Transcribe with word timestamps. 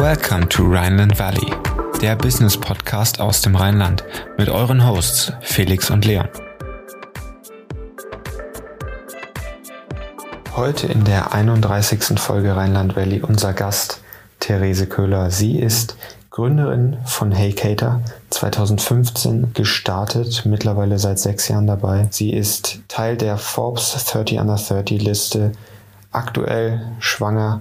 Welcome 0.00 0.48
to 0.48 0.62
Rhineland 0.62 1.18
Valley, 1.18 1.52
der 2.00 2.16
Business 2.16 2.56
Podcast 2.56 3.20
aus 3.20 3.42
dem 3.42 3.54
Rheinland 3.54 4.02
mit 4.38 4.48
euren 4.48 4.88
Hosts 4.88 5.30
Felix 5.42 5.90
und 5.90 6.06
Leon. 6.06 6.26
Heute 10.56 10.86
in 10.86 11.04
der 11.04 11.34
31. 11.34 12.18
Folge 12.18 12.56
Rheinland 12.56 12.96
Valley 12.96 13.20
unser 13.20 13.52
Gast 13.52 14.00
Therese 14.38 14.86
Köhler. 14.86 15.30
Sie 15.30 15.58
ist 15.58 15.98
Gründerin 16.30 16.96
von 17.04 17.30
Hey 17.30 17.52
Cater, 17.52 18.00
2015 18.30 19.52
gestartet, 19.52 20.46
mittlerweile 20.46 20.98
seit 20.98 21.18
sechs 21.18 21.48
Jahren 21.48 21.66
dabei. 21.66 22.08
Sie 22.08 22.32
ist 22.32 22.80
Teil 22.88 23.18
der 23.18 23.36
Forbes 23.36 24.02
30 24.06 24.38
Under 24.38 24.56
30 24.56 25.02
Liste, 25.02 25.52
aktuell 26.10 26.80
schwanger 27.00 27.60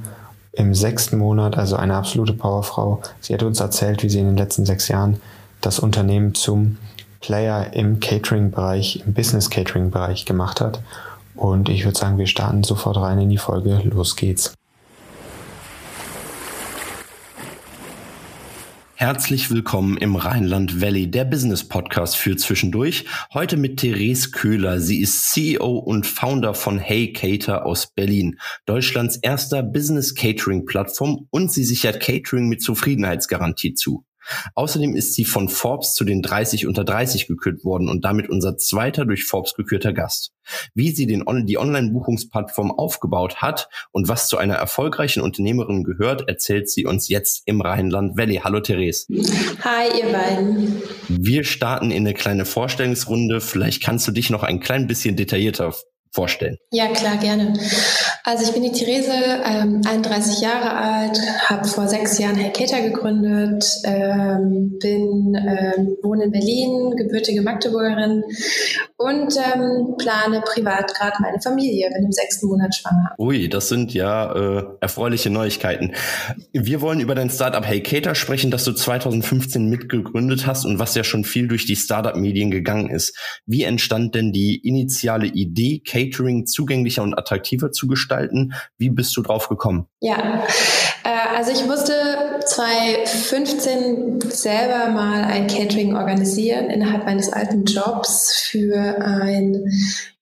im 0.59 0.76
sechsten 0.76 1.18
Monat, 1.18 1.58
also 1.58 1.77
eine 1.77 1.95
absolute 1.95 2.34
Powerfrau. 2.34 3.02
Sie 3.22 3.34
hat 3.34 3.44
uns 3.44 3.62
erzählt, 3.62 4.04
wie 4.04 4.09
sie 4.09 4.20
in 4.20 4.26
den 4.26 4.38
letzten 4.38 4.66
sechs 4.66 4.90
Jahren 4.90 5.22
das 5.62 5.80
Unternehmen 5.80 6.35
zum 6.35 6.77
Player 7.22 7.73
im 7.73 7.99
Catering-Bereich, 7.99 9.04
im 9.05 9.13
Business-Catering-Bereich 9.13 10.26
gemacht 10.26 10.59
hat. 10.59 10.82
Und 11.35 11.70
ich 11.70 11.85
würde 11.85 11.98
sagen, 11.98 12.18
wir 12.18 12.27
starten 12.27 12.63
sofort 12.63 12.98
rein 12.98 13.20
in 13.20 13.30
die 13.30 13.38
Folge. 13.38 13.82
Los 13.85 14.18
geht's. 14.18 14.54
Herzlich 18.99 19.49
willkommen 19.49 19.95
im 19.95 20.17
Rheinland 20.17 20.81
Valley, 20.81 21.09
der 21.09 21.23
Business 21.23 21.66
Podcast 21.66 22.17
für 22.17 22.35
zwischendurch. 22.35 23.05
Heute 23.34 23.55
mit 23.55 23.77
Therese 23.77 24.31
Köhler. 24.31 24.81
Sie 24.81 24.99
ist 24.99 25.30
CEO 25.30 25.77
und 25.77 26.05
Founder 26.05 26.54
von 26.54 26.79
Hey 26.79 27.13
Cater 27.13 27.65
aus 27.65 27.88
Berlin, 27.88 28.38
Deutschlands 28.65 29.15
erster 29.15 29.63
Business 29.63 30.15
Catering 30.15 30.65
Plattform 30.65 31.27
und 31.29 31.49
sie 31.49 31.63
sichert 31.63 32.01
Catering 32.01 32.49
mit 32.49 32.62
Zufriedenheitsgarantie 32.62 33.73
zu. 33.73 34.04
Außerdem 34.55 34.96
ist 34.96 35.13
sie 35.13 35.26
von 35.26 35.49
Forbes 35.49 35.94
zu 35.94 36.04
den 36.04 36.22
30 36.22 36.68
unter 36.68 36.84
30 36.84 37.27
gekürt 37.27 37.63
worden 37.63 37.90
und 37.90 38.05
damit 38.05 38.30
unser 38.30 38.58
zweiter 38.58 39.05
durch 39.05 39.26
Forbes 39.26 39.54
gekürter 39.55 39.94
Gast. 39.94 40.32
Wie 40.74 40.91
sie 40.91 41.08
den, 41.08 41.24
die 41.46 41.58
Online-Buchungsplattform 41.58 42.72
aufgebaut 42.72 43.38
hat 43.38 43.70
und 43.91 44.07
was 44.07 44.27
zu 44.27 44.38
einer 44.38 44.55
erfolgreichen 44.55 45.22
Unternehmerin 45.22 45.84
gehört, 45.84 46.27
erzählt 46.27 46.70
sie 46.70 46.85
uns 46.85 47.07
jetzt 47.10 47.44
im 47.46 47.62
Rheinland 47.62 48.18
Valley. 48.18 48.41
Hallo 48.44 48.60
Therese. 48.60 49.05
Hi 49.63 50.00
ihr 50.00 50.12
beiden. 50.12 50.82
Wir 51.07 51.44
starten 51.44 51.91
in 51.91 52.05
eine 52.05 52.13
kleine 52.13 52.46
Vorstellungsrunde. 52.46 53.41
Vielleicht 53.41 53.84
kannst 53.84 54.07
du 54.07 54.12
dich 54.12 54.30
noch 54.30 54.44
ein 54.44 54.60
klein 54.60 54.88
bisschen 54.88 55.16
detaillierter 55.16 55.74
vorstellen? 56.12 56.57
Ja, 56.72 56.88
klar, 56.88 57.18
gerne. 57.18 57.54
Also 58.30 58.44
ich 58.44 58.52
bin 58.52 58.62
die 58.62 58.72
Therese, 58.72 59.12
ähm, 59.44 59.82
31 59.84 60.41
Jahre 60.41 60.76
alt, 60.76 61.20
habe 61.48 61.68
vor 61.68 61.88
sechs 61.88 62.20
Jahren 62.20 62.35
Hellketer 62.35 62.80
gegründet, 62.80 63.66
ähm, 63.85 64.78
bin, 64.80 65.34
ähm, 65.35 65.97
wohne 66.03 66.25
in 66.25 66.31
Berlin, 66.31 66.96
gebürtige 66.96 67.41
Magdeburgerin 67.41 68.24
und 68.97 69.34
ähm, 69.35 69.96
plane 69.97 70.44
privat 70.46 70.94
gerade 70.94 71.16
meine 71.22 71.41
Familie, 71.41 71.90
bin 71.90 72.06
im 72.06 72.12
sechsten 72.12 72.50
Monat 72.50 72.75
schwanger. 72.75 73.16
Ui, 73.18 73.50
das 73.50 73.68
sind 73.68 73.96
ja 73.96 74.31
äh, 74.31 74.63
erfreuliche 74.80 75.31
Neuigkeiten. 75.31 75.96
Wir 76.53 76.81
wollen 76.81 77.00
über 77.00 77.16
dein 77.16 77.31
Startup 77.31 77.66
Hellketer 77.66 78.13
sprechen, 78.13 78.52
das 78.52 78.63
du 78.63 78.74
2015 78.74 79.68
mitgegründet 79.68 80.46
hast 80.46 80.66
und 80.66 80.78
was 80.78 80.94
ja 80.94 81.03
schon 81.03 81.24
viel 81.24 81.47
durch 81.47 81.66
die 81.66 81.75
Startup-Medien 81.75 82.52
gegangen 82.52 82.91
ist. 82.91 83.18
Wie 83.47 83.63
entstand 83.63 84.13
denn 84.13 84.31
die 84.31 84.59
initiale 84.59 85.25
Idee, 85.25 85.81
Catering 85.84 86.46
zugänglicher 86.46 87.02
und 87.02 87.18
attraktiver 87.18 87.72
zu 87.72 87.88
gestalten. 87.88 88.19
Wie 88.78 88.89
bist 88.89 89.16
du 89.17 89.22
drauf 89.22 89.50
gekommen? 89.50 89.88
Ja, 90.01 90.44
äh, 91.03 91.38
also 91.38 91.51
ich 91.51 91.66
musste 91.66 91.94
2015 92.45 94.19
selber 94.29 94.89
mal 94.89 95.23
ein 95.23 95.47
Catering 95.47 95.95
organisieren 95.95 96.69
innerhalb 96.69 97.05
meines 97.05 97.31
alten 97.31 97.66
Jobs 97.66 98.47
für 98.49 99.01
ein 99.01 99.63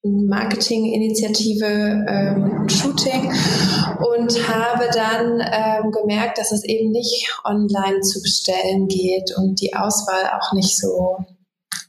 Marketinginitiative 0.04 2.06
ähm, 2.08 2.70
Shooting 2.70 3.34
und 4.14 4.48
habe 4.48 4.90
dann 4.94 5.42
ähm, 5.42 5.92
gemerkt, 5.92 6.38
dass 6.38 6.52
es 6.52 6.64
eben 6.64 6.92
nicht 6.92 7.28
online 7.44 8.02
zu 8.02 8.22
bestellen 8.22 8.88
geht 8.88 9.36
und 9.38 9.60
die 9.62 9.74
Auswahl 9.76 10.30
auch 10.40 10.54
nicht 10.54 10.78
so 10.78 11.18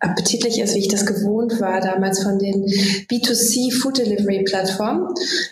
appetitlich 0.00 0.60
ist, 0.60 0.75
wie 0.75 0.81
ich 0.81 0.88
das 0.88 1.06
gewohnt 1.06 1.60
war, 1.60 1.81
damals 1.81 2.22
von 2.22 2.38
den 2.38 2.64
B2C 3.10 3.72
Food 3.81 3.98
Delivery 3.98 4.44
Plattformen. 4.44 5.09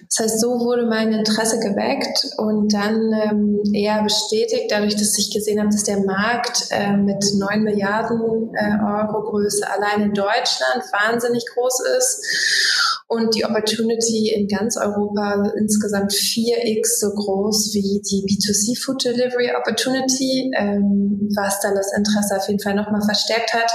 Das 0.08 0.18
heißt, 0.20 0.40
so 0.40 0.60
wurde 0.60 0.86
mein 0.86 1.12
Interesse 1.12 1.58
geweckt 1.58 2.26
und 2.38 2.72
dann 2.72 3.12
ähm, 3.12 3.60
eher 3.72 4.02
bestätigt, 4.02 4.66
dadurch, 4.70 4.94
dass 4.94 5.18
ich 5.18 5.32
gesehen 5.32 5.58
habe, 5.58 5.70
dass 5.70 5.84
der 5.84 6.00
Markt 6.00 6.68
äh, 6.70 6.96
mit 6.96 7.24
9 7.34 7.62
Milliarden 7.62 8.20
äh, 8.54 8.78
Euro 8.84 9.22
Größe 9.30 9.68
allein 9.68 10.08
in 10.08 10.14
Deutschland 10.14 10.84
wahnsinnig 10.92 11.44
groß 11.54 11.80
ist 11.98 12.85
und 13.09 13.34
die 13.34 13.44
Opportunity 13.44 14.33
in 14.34 14.49
ganz 14.49 14.77
Europa 14.77 15.53
insgesamt 15.59 16.12
4x 16.12 16.99
so 17.00 17.11
groß 17.11 17.72
wie 17.75 18.03
die 18.03 18.27
B2C 18.27 18.83
Food 18.83 19.05
Delivery 19.05 19.53
Opportunity, 19.56 20.50
ähm, 20.56 21.28
was 21.37 21.61
dann 21.61 21.75
das 21.75 21.93
Interesse 21.97 22.37
auf 22.37 22.49
jeden 22.49 22.61
Fall 22.61 22.75
nochmal 22.75 23.03
verstärkt 23.03 23.53
hat. 23.55 23.71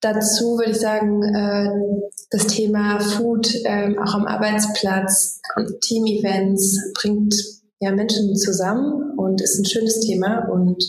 Dazu 0.00 0.58
würde 0.58 0.72
ich 0.72 0.80
sagen, 0.80 1.22
äh, 1.22 2.10
das 2.30 2.48
Thema 2.48 2.98
Food 2.98 3.48
ähm, 3.64 3.98
auch 3.98 4.14
am 4.14 4.26
Arbeitsplatz 4.26 5.40
und 5.56 5.80
Team-Events 5.80 6.92
bringt 6.94 7.34
ja 7.80 7.92
Menschen 7.92 8.34
zusammen 8.34 9.16
und 9.16 9.40
ist 9.40 9.58
ein 9.58 9.64
schönes 9.64 10.00
Thema 10.00 10.48
und 10.50 10.82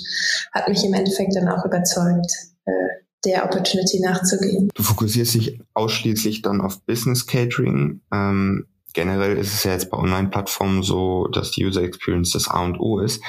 hat 0.52 0.68
mich 0.68 0.84
im 0.84 0.94
Endeffekt 0.94 1.36
dann 1.36 1.48
auch 1.48 1.64
überzeugt. 1.64 2.32
Äh, 2.66 3.05
der 3.26 3.46
Opportunity 3.46 4.00
nachzugehen. 4.00 4.70
Du 4.74 4.84
fokussierst 4.84 5.36
dich 5.36 5.60
ausschließlich 5.74 6.42
dann 6.42 6.62
auf 6.62 6.82
Business 6.82 7.26
Catering. 7.26 8.02
Ähm, 8.14 8.68
generell 8.94 9.38
ist 9.38 9.54
es 9.54 9.64
ja 9.64 9.74
jetzt 9.74 9.90
bei 9.90 9.98
Online-Plattformen 9.98 10.84
so, 10.84 11.28
dass 11.28 11.52
die 11.52 11.66
User 11.66 11.84
Experience 11.84 12.32
das 12.32 12.48
A 12.48 12.64
und 12.64 12.80
O 12.80 13.00
ist. 13.00 13.22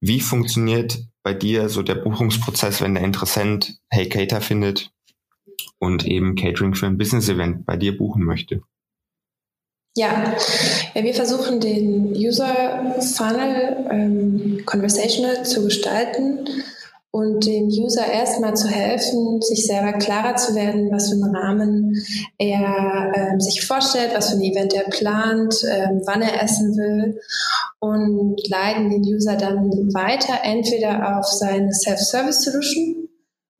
Wie 0.00 0.20
funktioniert 0.20 1.04
bei 1.22 1.34
dir 1.34 1.68
so 1.68 1.82
der 1.82 1.96
Buchungsprozess, 1.96 2.80
wenn 2.80 2.94
der 2.94 3.04
Interessent 3.04 3.78
Hey 3.88 4.08
Cater 4.08 4.40
findet 4.40 4.90
und 5.78 6.06
eben 6.06 6.36
Catering 6.36 6.74
für 6.74 6.86
ein 6.86 6.98
Business-Event 6.98 7.66
bei 7.66 7.76
dir 7.76 7.96
buchen 7.96 8.24
möchte? 8.24 8.62
Ja. 9.96 10.36
ja, 10.94 11.02
wir 11.02 11.14
versuchen 11.14 11.58
den 11.58 12.12
User 12.14 12.94
Funnel 13.00 13.86
ähm, 13.90 14.62
conversational 14.66 15.46
zu 15.46 15.64
gestalten 15.64 16.46
und 17.16 17.46
dem 17.46 17.68
User 17.68 18.06
erstmal 18.06 18.54
zu 18.54 18.68
helfen, 18.68 19.40
sich 19.40 19.66
selber 19.66 19.94
klarer 19.94 20.36
zu 20.36 20.54
werden, 20.54 20.90
was 20.92 21.08
für 21.08 21.14
einen 21.14 21.34
Rahmen 21.34 21.94
er 22.36 23.10
ähm, 23.16 23.40
sich 23.40 23.66
vorstellt, 23.66 24.10
was 24.14 24.28
für 24.28 24.36
ein 24.36 24.42
Event 24.42 24.74
er 24.74 24.84
plant, 24.90 25.54
ähm, 25.64 26.02
wann 26.04 26.20
er 26.20 26.42
essen 26.42 26.76
will 26.76 27.18
und 27.78 28.36
leiten 28.50 28.90
den 28.90 29.00
User 29.00 29.34
dann 29.34 29.70
weiter 29.94 30.40
entweder 30.42 31.18
auf 31.18 31.24
seine 31.24 31.72
Self-Service-Solution 31.72 33.08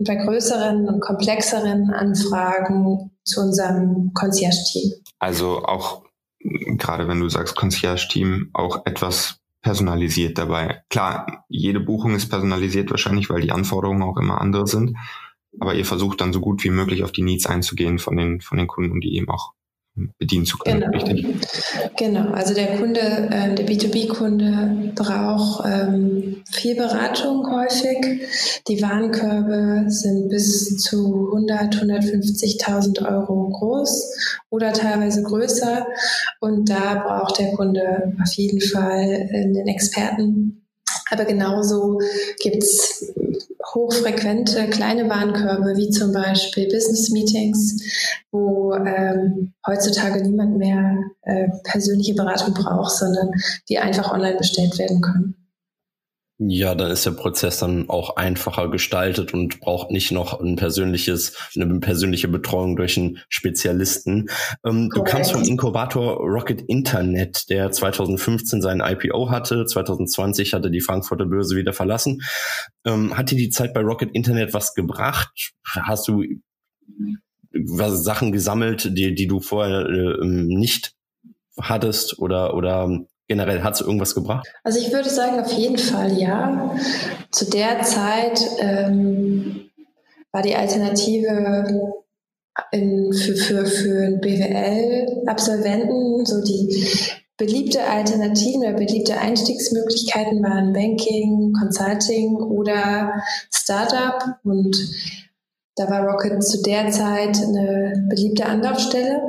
und 0.00 0.06
bei 0.06 0.16
größeren 0.16 0.86
und 0.86 1.00
komplexeren 1.00 1.94
Anfragen 1.94 3.10
zu 3.24 3.40
unserem 3.40 4.12
Concierge-Team. 4.12 4.92
Also 5.18 5.62
auch 5.62 6.02
gerade 6.76 7.08
wenn 7.08 7.20
du 7.20 7.30
sagst 7.30 7.56
Concierge-Team, 7.56 8.50
auch 8.52 8.84
etwas 8.84 9.38
personalisiert 9.62 10.38
dabei. 10.38 10.82
Klar, 10.90 11.44
jede 11.48 11.80
Buchung 11.80 12.14
ist 12.14 12.28
personalisiert 12.28 12.90
wahrscheinlich, 12.90 13.28
weil 13.30 13.40
die 13.40 13.52
Anforderungen 13.52 14.02
auch 14.02 14.16
immer 14.16 14.40
andere 14.40 14.66
sind. 14.66 14.96
Aber 15.58 15.74
ihr 15.74 15.84
versucht 15.84 16.20
dann 16.20 16.32
so 16.32 16.40
gut 16.40 16.62
wie 16.64 16.70
möglich 16.70 17.02
auf 17.02 17.12
die 17.12 17.22
Needs 17.22 17.46
einzugehen 17.46 17.98
von 17.98 18.16
den, 18.16 18.40
von 18.40 18.58
den 18.58 18.66
Kunden 18.66 18.92
und 18.92 19.00
die 19.00 19.16
eben 19.16 19.28
auch 19.28 19.52
bedienen 20.18 20.44
zu 20.44 20.58
können, 20.58 20.80
genau. 20.80 21.04
richtig? 21.04 21.26
Genau, 21.96 22.30
also 22.32 22.54
der 22.54 22.76
Kunde, 22.76 23.00
äh, 23.00 23.54
der 23.54 23.66
B2B-Kunde 23.66 24.92
braucht 24.94 25.64
ähm, 25.66 26.42
viel 26.50 26.76
Beratung 26.76 27.50
häufig. 27.50 28.20
Die 28.68 28.82
Warenkörbe 28.82 29.90
sind 29.90 30.28
bis 30.28 30.76
zu 30.78 31.30
100, 31.32 31.76
150.000 31.76 33.08
Euro 33.08 33.48
groß 33.48 34.14
oder 34.50 34.72
teilweise 34.72 35.22
größer. 35.22 35.86
Und 36.40 36.68
da 36.68 37.02
braucht 37.06 37.38
der 37.38 37.52
Kunde 37.52 38.14
auf 38.22 38.32
jeden 38.34 38.60
Fall 38.60 39.28
einen 39.32 39.66
Experten. 39.66 40.62
Aber 41.10 41.24
genauso 41.24 42.00
gibt 42.40 42.62
es 42.62 43.12
hochfrequente 43.76 44.68
kleine 44.70 45.08
Warenkörbe, 45.08 45.76
wie 45.76 45.90
zum 45.90 46.12
Beispiel 46.12 46.64
Business 46.64 47.10
Meetings, 47.10 47.82
wo 48.32 48.74
ähm, 48.74 49.52
heutzutage 49.66 50.22
niemand 50.22 50.56
mehr 50.56 50.96
äh, 51.22 51.48
persönliche 51.62 52.14
Beratung 52.14 52.54
braucht, 52.54 52.92
sondern 52.92 53.30
die 53.68 53.78
einfach 53.78 54.12
online 54.12 54.38
bestellt 54.38 54.78
werden 54.78 55.02
können. 55.02 55.45
Ja, 56.38 56.74
dann 56.74 56.90
ist 56.90 57.06
der 57.06 57.12
Prozess 57.12 57.60
dann 57.60 57.88
auch 57.88 58.16
einfacher 58.16 58.70
gestaltet 58.70 59.32
und 59.32 59.58
braucht 59.60 59.90
nicht 59.90 60.12
noch 60.12 60.38
ein 60.38 60.56
persönliches, 60.56 61.34
eine 61.56 61.80
persönliche 61.80 62.28
Betreuung 62.28 62.76
durch 62.76 62.98
einen 62.98 63.20
Spezialisten. 63.30 64.28
Ähm, 64.62 64.90
du 64.94 65.02
kamst 65.02 65.32
vom 65.32 65.42
Inkubator 65.42 66.18
Rocket 66.18 66.60
Internet, 66.60 67.48
der 67.48 67.70
2015 67.70 68.60
seinen 68.60 68.82
IPO 68.82 69.30
hatte, 69.30 69.64
2020 69.64 70.52
hatte 70.52 70.70
die 70.70 70.82
Frankfurter 70.82 71.24
Börse 71.24 71.56
wieder 71.56 71.72
verlassen. 71.72 72.20
Ähm, 72.84 73.16
hat 73.16 73.30
dir 73.30 73.38
die 73.38 73.50
Zeit 73.50 73.72
bei 73.72 73.80
Rocket 73.80 74.10
Internet 74.12 74.52
was 74.52 74.74
gebracht? 74.74 75.52
Hast 75.64 76.06
du 76.06 76.22
was, 77.52 78.04
Sachen 78.04 78.32
gesammelt, 78.32 78.96
die, 78.98 79.14
die 79.14 79.26
du 79.26 79.40
vorher 79.40 79.86
äh, 79.86 80.26
nicht 80.26 80.92
hattest 81.58 82.18
oder, 82.18 82.52
oder 82.54 83.06
generell 83.28 83.62
hat 83.62 83.74
es 83.74 83.80
irgendwas 83.80 84.14
gebracht? 84.14 84.46
Also 84.62 84.78
ich 84.78 84.92
würde 84.92 85.10
sagen, 85.10 85.40
auf 85.40 85.52
jeden 85.52 85.78
Fall 85.78 86.16
ja. 86.18 86.74
Zu 87.30 87.50
der 87.50 87.82
Zeit 87.82 88.40
ähm, 88.58 89.70
war 90.32 90.42
die 90.42 90.54
Alternative 90.54 91.94
in, 92.72 93.12
für, 93.12 93.36
für, 93.36 93.66
für 93.66 94.16
BWL-Absolventen 94.18 96.24
so 96.24 96.42
die 96.42 96.88
beliebte 97.36 97.84
Alternativen 97.84 98.62
oder 98.62 98.72
beliebte 98.72 99.18
Einstiegsmöglichkeiten 99.18 100.42
waren 100.42 100.72
Banking, 100.72 101.52
Consulting 101.52 102.36
oder 102.36 103.22
Startup 103.52 104.38
und 104.44 104.74
da 105.74 105.90
war 105.90 106.06
Rocket 106.06 106.42
zu 106.42 106.62
der 106.62 106.90
Zeit 106.90 107.36
eine 107.36 108.06
beliebte 108.08 108.46
Anlaufstelle. 108.46 109.20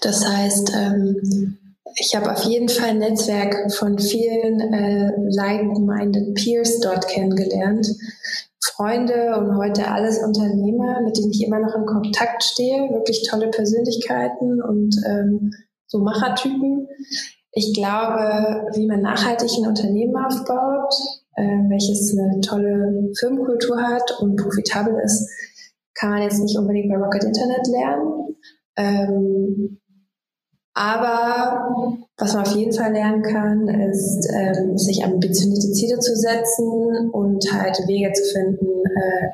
Das 0.00 0.26
heißt, 0.26 0.72
ähm, 0.74 1.58
ich 2.00 2.14
habe 2.14 2.30
auf 2.30 2.44
jeden 2.44 2.68
Fall 2.68 2.90
ein 2.90 2.98
Netzwerk 2.98 3.72
von 3.74 3.98
vielen 3.98 4.60
äh, 4.60 5.10
like-minded 5.36 6.34
Peers 6.34 6.80
dort 6.80 7.08
kennengelernt. 7.08 7.88
Freunde 8.62 9.36
und 9.36 9.56
heute 9.56 9.88
alles 9.88 10.18
Unternehmer, 10.18 11.00
mit 11.02 11.16
denen 11.16 11.30
ich 11.30 11.44
immer 11.44 11.58
noch 11.58 11.74
in 11.74 11.86
Kontakt 11.86 12.44
stehe. 12.44 12.90
Wirklich 12.90 13.26
tolle 13.28 13.50
Persönlichkeiten 13.50 14.62
und 14.62 14.94
ähm, 15.06 15.50
so 15.86 15.98
Machertypen. 15.98 16.88
Ich 17.52 17.74
glaube, 17.74 18.66
wie 18.74 18.86
man 18.86 19.00
nachhaltig 19.00 19.50
ein 19.58 19.68
Unternehmen 19.68 20.16
aufbaut, 20.16 20.94
äh, 21.34 21.42
welches 21.68 22.16
eine 22.16 22.40
tolle 22.40 23.10
Firmenkultur 23.18 23.80
hat 23.80 24.20
und 24.20 24.36
profitabel 24.36 24.94
ist, 25.04 25.28
kann 25.94 26.10
man 26.10 26.22
jetzt 26.22 26.40
nicht 26.40 26.56
unbedingt 26.56 26.90
bei 26.92 26.98
Rocket 26.98 27.24
Internet 27.24 27.66
lernen. 27.66 28.36
Ähm, 28.76 29.80
aber 30.78 31.98
was 32.16 32.34
man 32.34 32.46
auf 32.46 32.54
jeden 32.54 32.72
Fall 32.72 32.92
lernen 32.92 33.22
kann, 33.22 33.66
ist, 33.66 34.28
ähm, 34.32 34.78
sich 34.78 35.04
ambitionierte 35.04 35.72
Ziele 35.72 35.98
zu 35.98 36.14
setzen 36.14 37.10
und 37.10 37.52
halt 37.52 37.76
Wege 37.88 38.12
zu 38.12 38.22
finden, 38.32 38.84
äh, 38.84 39.28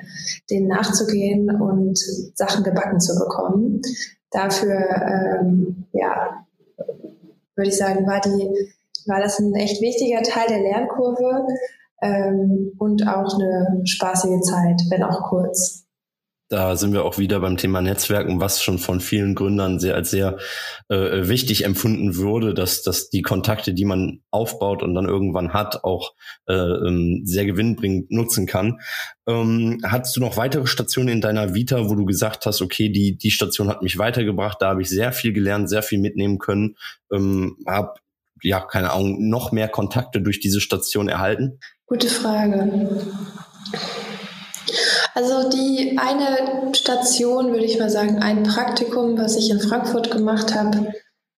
denen 0.51 0.69
nachzugehen 0.69 1.51
und 1.61 1.99
Sachen 2.35 2.65
gebacken 2.65 2.99
zu 2.99 3.15
bekommen. 3.19 3.83
Dafür, 4.31 4.75
ähm, 4.75 5.85
ja, 5.93 6.47
würde 7.57 7.69
ich 7.69 7.77
sagen, 7.77 8.07
war 8.07 8.23
die, 8.23 8.51
war 9.07 9.21
das 9.21 9.39
ein 9.39 9.55
echt 9.55 9.83
wichtiger 9.83 10.23
Teil 10.23 10.49
der 10.49 10.63
Lernkurve 10.63 11.47
ähm, 12.01 12.73
und 12.79 13.07
auch 13.07 13.35
eine 13.35 13.83
spaßige 13.85 14.41
Zeit, 14.41 14.81
wenn 14.89 15.03
auch 15.03 15.29
kurz 15.29 15.84
da 16.55 16.77
sind 16.77 16.93
wir 16.93 17.05
auch 17.05 17.19
wieder 17.19 17.41
beim 17.41 17.57
Thema 17.57 17.83
Netzwerken, 17.83 18.39
was 18.39 18.63
schon 18.63 18.79
von 18.79 19.01
vielen 19.01 19.35
Gründern 19.35 19.81
sehr 19.81 19.97
als 19.97 20.13
sehr 20.13 20.37
äh, 20.89 21.27
wichtig 21.27 21.65
empfunden 21.65 22.15
würde, 22.15 22.55
dass, 22.55 22.83
dass 22.83 23.11
die 23.11 23.23
Kontakte, 23.23 23.75
die 23.75 23.85
man 23.85 24.23
aufbaut 24.31 24.85
und 24.85 24.95
dann 24.95 25.07
irgendwann 25.07 25.53
hat, 25.53 25.83
auch 25.83 26.15
äh, 26.47 26.55
ähm, 26.55 27.23
sehr 27.25 27.45
gewinnbringend 27.45 28.13
nutzen 28.13 28.47
kann. 28.47 28.79
Ähm, 29.27 29.81
hattest 29.85 30.15
du 30.15 30.21
noch 30.21 30.37
weitere 30.37 30.69
Stationen 30.69 31.09
in 31.09 31.21
deiner 31.21 31.55
Vita, 31.55 31.91
wo 31.91 31.97
du 31.97 32.05
gesagt 32.05 32.47
hast, 32.47 32.63
okay, 32.63 32.89
die, 32.89 33.19
die 33.19 33.33
Station 33.33 33.69
hat 33.69 33.83
mich 33.83 33.99
weitergebracht, 33.99 34.59
da 34.63 34.69
habe 34.69 34.83
ich 34.83 34.89
sehr 34.89 35.11
viel 35.11 35.33
gelernt, 35.33 35.69
sehr 35.69 35.83
viel 35.83 35.99
mitnehmen 35.99 36.39
können, 36.39 36.77
ähm, 37.13 37.57
habe 37.67 37.95
ja, 38.43 38.61
keine 38.61 38.93
Ahnung, 38.93 39.29
noch 39.29 39.51
mehr 39.51 39.67
Kontakte 39.67 40.23
durch 40.23 40.39
diese 40.39 40.61
Station 40.61 41.09
erhalten? 41.09 41.59
Gute 41.87 42.09
Frage. 42.09 42.71
Also 45.15 45.49
die 45.49 45.97
eine 45.97 46.75
Station, 46.75 47.53
würde 47.53 47.65
ich 47.65 47.79
mal 47.79 47.89
sagen, 47.89 48.19
ein 48.19 48.43
Praktikum, 48.43 49.17
was 49.17 49.37
ich 49.37 49.49
in 49.49 49.61
Frankfurt 49.61 50.11
gemacht 50.11 50.55
habe, 50.55 50.93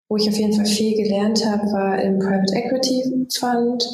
wo 0.10 0.16
ich 0.16 0.30
auf 0.30 0.36
jeden 0.36 0.54
Fall 0.54 0.66
viel 0.66 0.96
gelernt 0.96 1.46
habe, 1.46 1.64
war 1.74 2.02
im 2.02 2.20
Private 2.20 2.54
Equity 2.56 3.28
Fund. 3.38 3.86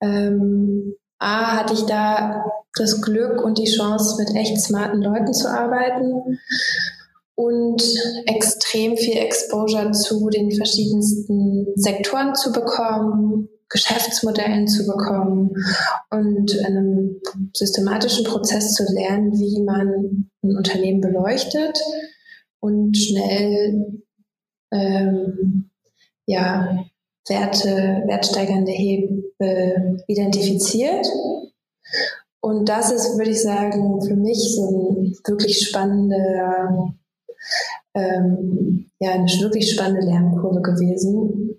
Ähm, 0.00 0.96
A, 1.20 1.56
hatte 1.56 1.74
ich 1.74 1.84
da 1.86 2.44
das 2.74 3.00
Glück 3.00 3.44
und 3.44 3.58
die 3.58 3.70
Chance, 3.70 4.16
mit 4.18 4.34
echt 4.34 4.60
smarten 4.60 5.02
Leuten 5.02 5.32
zu 5.32 5.48
arbeiten 5.48 6.40
und 7.36 7.82
extrem 8.26 8.96
viel 8.96 9.18
Exposure 9.18 9.92
zu 9.92 10.30
den 10.30 10.50
verschiedensten 10.50 11.68
Sektoren 11.76 12.34
zu 12.34 12.50
bekommen, 12.50 13.48
Geschäftsmodellen 13.72 14.68
zu 14.68 14.86
bekommen 14.86 15.50
und 16.10 16.64
einem 16.66 17.20
systematischen 17.54 18.24
Prozess 18.24 18.74
zu 18.74 18.84
lernen, 18.92 19.32
wie 19.32 19.62
man 19.62 20.28
ein 20.42 20.56
Unternehmen 20.56 21.00
beleuchtet 21.00 21.78
und 22.60 22.96
schnell 22.96 24.02
ähm, 24.72 25.70
ja, 26.26 26.84
Werte, 27.28 28.02
wertsteigernde 28.06 28.72
Hebel 28.72 29.32
identifiziert. 30.06 31.06
Und 32.40 32.68
das 32.68 32.90
ist, 32.90 33.16
würde 33.16 33.30
ich 33.30 33.42
sagen, 33.42 34.02
für 34.02 34.16
mich 34.16 34.56
so 34.56 34.68
ein 34.68 35.16
wirklich 35.24 35.66
spannender, 35.68 36.92
ähm, 37.94 38.90
ja, 38.98 39.12
eine 39.12 39.26
wirklich 39.26 39.70
spannende 39.70 40.06
Lernkurve 40.06 40.60
gewesen, 40.60 41.51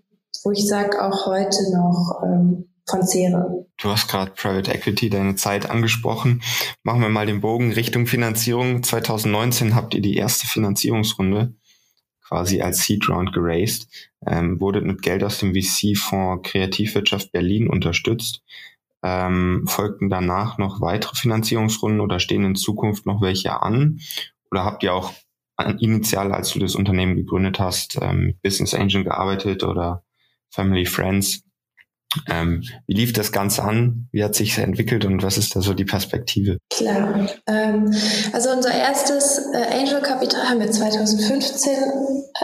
wo 0.44 0.52
ich 0.52 0.66
sage 0.68 1.02
auch 1.02 1.26
heute 1.26 1.72
noch 1.72 2.22
ähm, 2.26 2.70
von 2.88 3.04
zehre. 3.04 3.66
Du 3.78 3.90
hast 3.90 4.08
gerade 4.10 4.32
Private 4.32 4.74
Equity, 4.74 5.10
deine 5.10 5.36
Zeit 5.36 5.70
angesprochen. 5.70 6.42
Machen 6.84 7.02
wir 7.02 7.10
mal 7.10 7.26
den 7.26 7.42
Bogen 7.42 7.72
Richtung 7.72 8.08
Finanzierung. 8.08 8.84
2019 8.84 9.76
habt 9.76 9.94
ihr 9.94 10.02
die 10.02 10.18
erste 10.18 10.48
Finanzierungsrunde 10.48 11.54
quasi 12.34 12.62
als 12.62 12.84
Seed 12.84 13.08
Round 13.10 13.32
geraced, 13.34 13.88
ähm, 14.26 14.60
wurdet 14.60 14.86
mit 14.86 15.02
Geld 15.02 15.24
aus 15.24 15.38
dem 15.38 15.54
VC-Fonds 15.54 16.50
Kreativwirtschaft 16.50 17.32
Berlin 17.32 17.70
unterstützt. 17.70 18.42
Ähm, 19.04 19.66
folgten 19.68 20.10
danach 20.10 20.58
noch 20.58 20.82
weitere 20.82 21.16
Finanzierungsrunden 21.16 22.00
oder 22.02 22.20
stehen 22.20 22.46
in 22.46 22.56
Zukunft 22.56 23.06
noch 23.06 23.22
welche 23.22 23.62
an? 23.62 24.00
Oder 24.50 24.64
habt 24.64 24.82
ihr 24.84 24.94
auch 24.94 25.14
initial, 25.80 26.32
als 26.32 26.52
du 26.52 26.60
das 26.60 26.76
Unternehmen 26.76 27.16
gegründet 27.16 27.60
hast, 27.60 28.00
ähm, 28.02 28.36
Business 28.42 28.74
Angel 28.74 29.04
gearbeitet 29.04 29.64
oder 29.64 30.04
Family, 30.54 30.86
Friends. 30.86 31.42
Ähm, 32.30 32.62
wie 32.86 32.94
lief 32.94 33.12
das 33.14 33.32
Ganze 33.32 33.64
an? 33.64 34.08
Wie 34.12 34.24
hat 34.24 34.36
sich 34.36 34.60
entwickelt 34.60 35.04
und 35.04 35.24
was 35.24 35.40
ist 35.40 35.56
da 35.56 35.62
so 35.62 35.74
die 35.74 35.86
Perspektive? 35.86 36.60
Klar. 36.70 37.28
Ähm, 37.48 37.92
also 38.34 38.52
unser 38.52 38.72
erstes 38.72 39.40
äh, 39.52 39.80
Angel 39.80 40.00
Capital 40.02 40.48
haben 40.48 40.60
wir 40.60 40.70
2015 40.70 41.74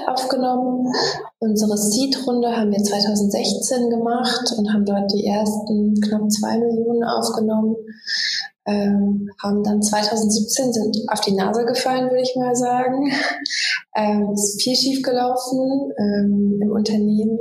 aufgenommen. 0.07 0.91
Unsere 1.37 1.77
Seed-Runde 1.77 2.49
haben 2.55 2.71
wir 2.71 2.81
2016 2.81 3.91
gemacht 3.91 4.51
und 4.57 4.73
haben 4.73 4.85
dort 4.85 5.11
die 5.13 5.25
ersten 5.25 6.01
knapp 6.01 6.31
zwei 6.31 6.57
Millionen 6.57 7.03
aufgenommen 7.03 7.75
ähm, 8.65 9.29
haben 9.41 9.63
dann 9.63 9.81
2017 9.81 10.73
sind 10.73 10.97
auf 11.07 11.21
die 11.21 11.33
Nase 11.33 11.65
gefallen, 11.65 12.09
würde 12.09 12.21
ich 12.21 12.35
mal 12.35 12.55
sagen. 12.55 13.11
Ähm, 13.95 14.31
ist 14.33 14.61
viel 14.61 14.75
schief 14.75 15.01
gelaufen 15.01 15.91
ähm, 15.97 16.59
im 16.61 16.71
Unternehmen 16.71 17.39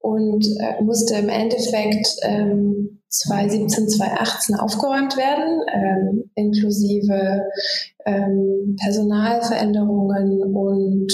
und 0.00 0.44
äh, 0.60 0.82
musste 0.82 1.14
im 1.14 1.28
Endeffekt 1.28 2.08
ähm, 2.22 3.00
2017, 3.08 3.88
2018 3.88 4.56
aufgeräumt 4.56 5.16
werden, 5.16 5.62
ähm, 5.72 6.30
inklusive 6.34 7.44
ähm, 8.06 8.76
Personalveränderungen 8.82 10.54
und 10.54 11.12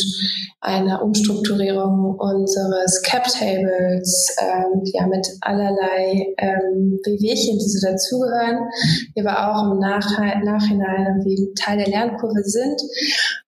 einer 0.61 1.03
Umstrukturierung 1.03 2.15
unseres 2.19 3.03
Cap-Tables, 3.03 4.37
ähm, 4.41 4.83
ja, 4.85 5.07
mit 5.09 5.27
allerlei 5.41 6.35
ähm, 6.39 7.01
Wehwehchen, 7.05 7.59
die 7.59 7.69
so 7.69 7.85
dazugehören, 7.85 8.69
die 9.17 9.27
aber 9.27 9.51
auch 9.51 9.73
im 9.73 9.81
Nach 9.81 10.07
Nachhinein 10.45 11.07
irgendwie 11.09 11.53
Teil 11.59 11.79
der 11.79 11.89
Lernkurve 11.89 12.45
sind. 12.45 12.81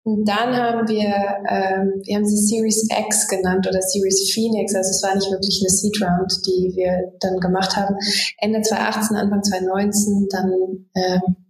Und 0.02 0.28
dann 0.28 0.56
haben 0.56 0.88
wir, 0.88 1.06
ähm, 1.48 2.02
wir 2.04 2.16
haben 2.16 2.26
sie 2.26 2.36
Series 2.36 2.88
X 2.90 3.28
genannt 3.28 3.66
oder 3.68 3.80
Series 3.80 4.32
Phoenix, 4.34 4.74
also 4.74 4.90
es 4.90 5.02
war 5.02 5.14
nicht 5.14 5.30
wirklich 5.30 5.62
eine 5.62 5.70
Seed 5.70 5.96
Round, 6.02 6.32
die 6.46 6.72
wir 6.74 7.12
dann 7.20 7.38
gemacht 7.38 7.76
haben. 7.76 7.96
Ende 8.38 8.60
2018, 8.60 9.16
Anfang 9.16 9.42
2019, 9.42 10.28
dann 10.30 10.52
ähm, 10.96 11.43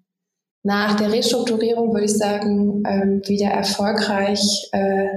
nach 0.64 0.96
der 0.96 1.12
Restrukturierung 1.12 1.92
würde 1.92 2.06
ich 2.06 2.16
sagen, 2.16 2.82
ähm, 2.86 3.22
wieder 3.26 3.48
erfolgreich 3.48 4.40
äh, 4.72 5.08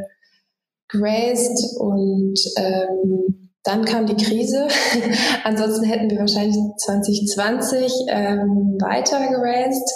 geraced 0.90 1.78
und 1.80 2.38
ähm, 2.58 3.50
dann 3.64 3.86
kam 3.86 4.06
die 4.06 4.24
Krise. 4.24 4.68
Ansonsten 5.44 5.86
hätten 5.86 6.10
wir 6.10 6.20
wahrscheinlich 6.20 6.58
2020 6.78 7.92
ähm, 8.10 8.78
weiter 8.80 9.28
geraced 9.28 9.90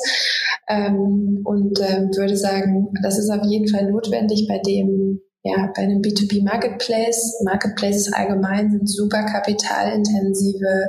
ähm, 0.69 1.41
und 1.43 1.79
ähm, 1.81 2.09
würde 2.15 2.37
sagen, 2.37 2.93
das 3.03 3.19
ist 3.19 3.29
auf 3.29 3.45
jeden 3.45 3.67
Fall 3.67 3.91
notwendig 3.91 4.47
bei 4.47 4.59
dem 4.59 5.21
ja, 5.43 5.71
bei 5.75 5.81
einem 5.81 6.01
B2B 6.01 6.43
Marketplace. 6.43 7.41
Marketplaces 7.43 8.13
allgemein 8.13 8.69
sind 8.69 8.87
super 8.87 9.23
kapitalintensive 9.25 10.87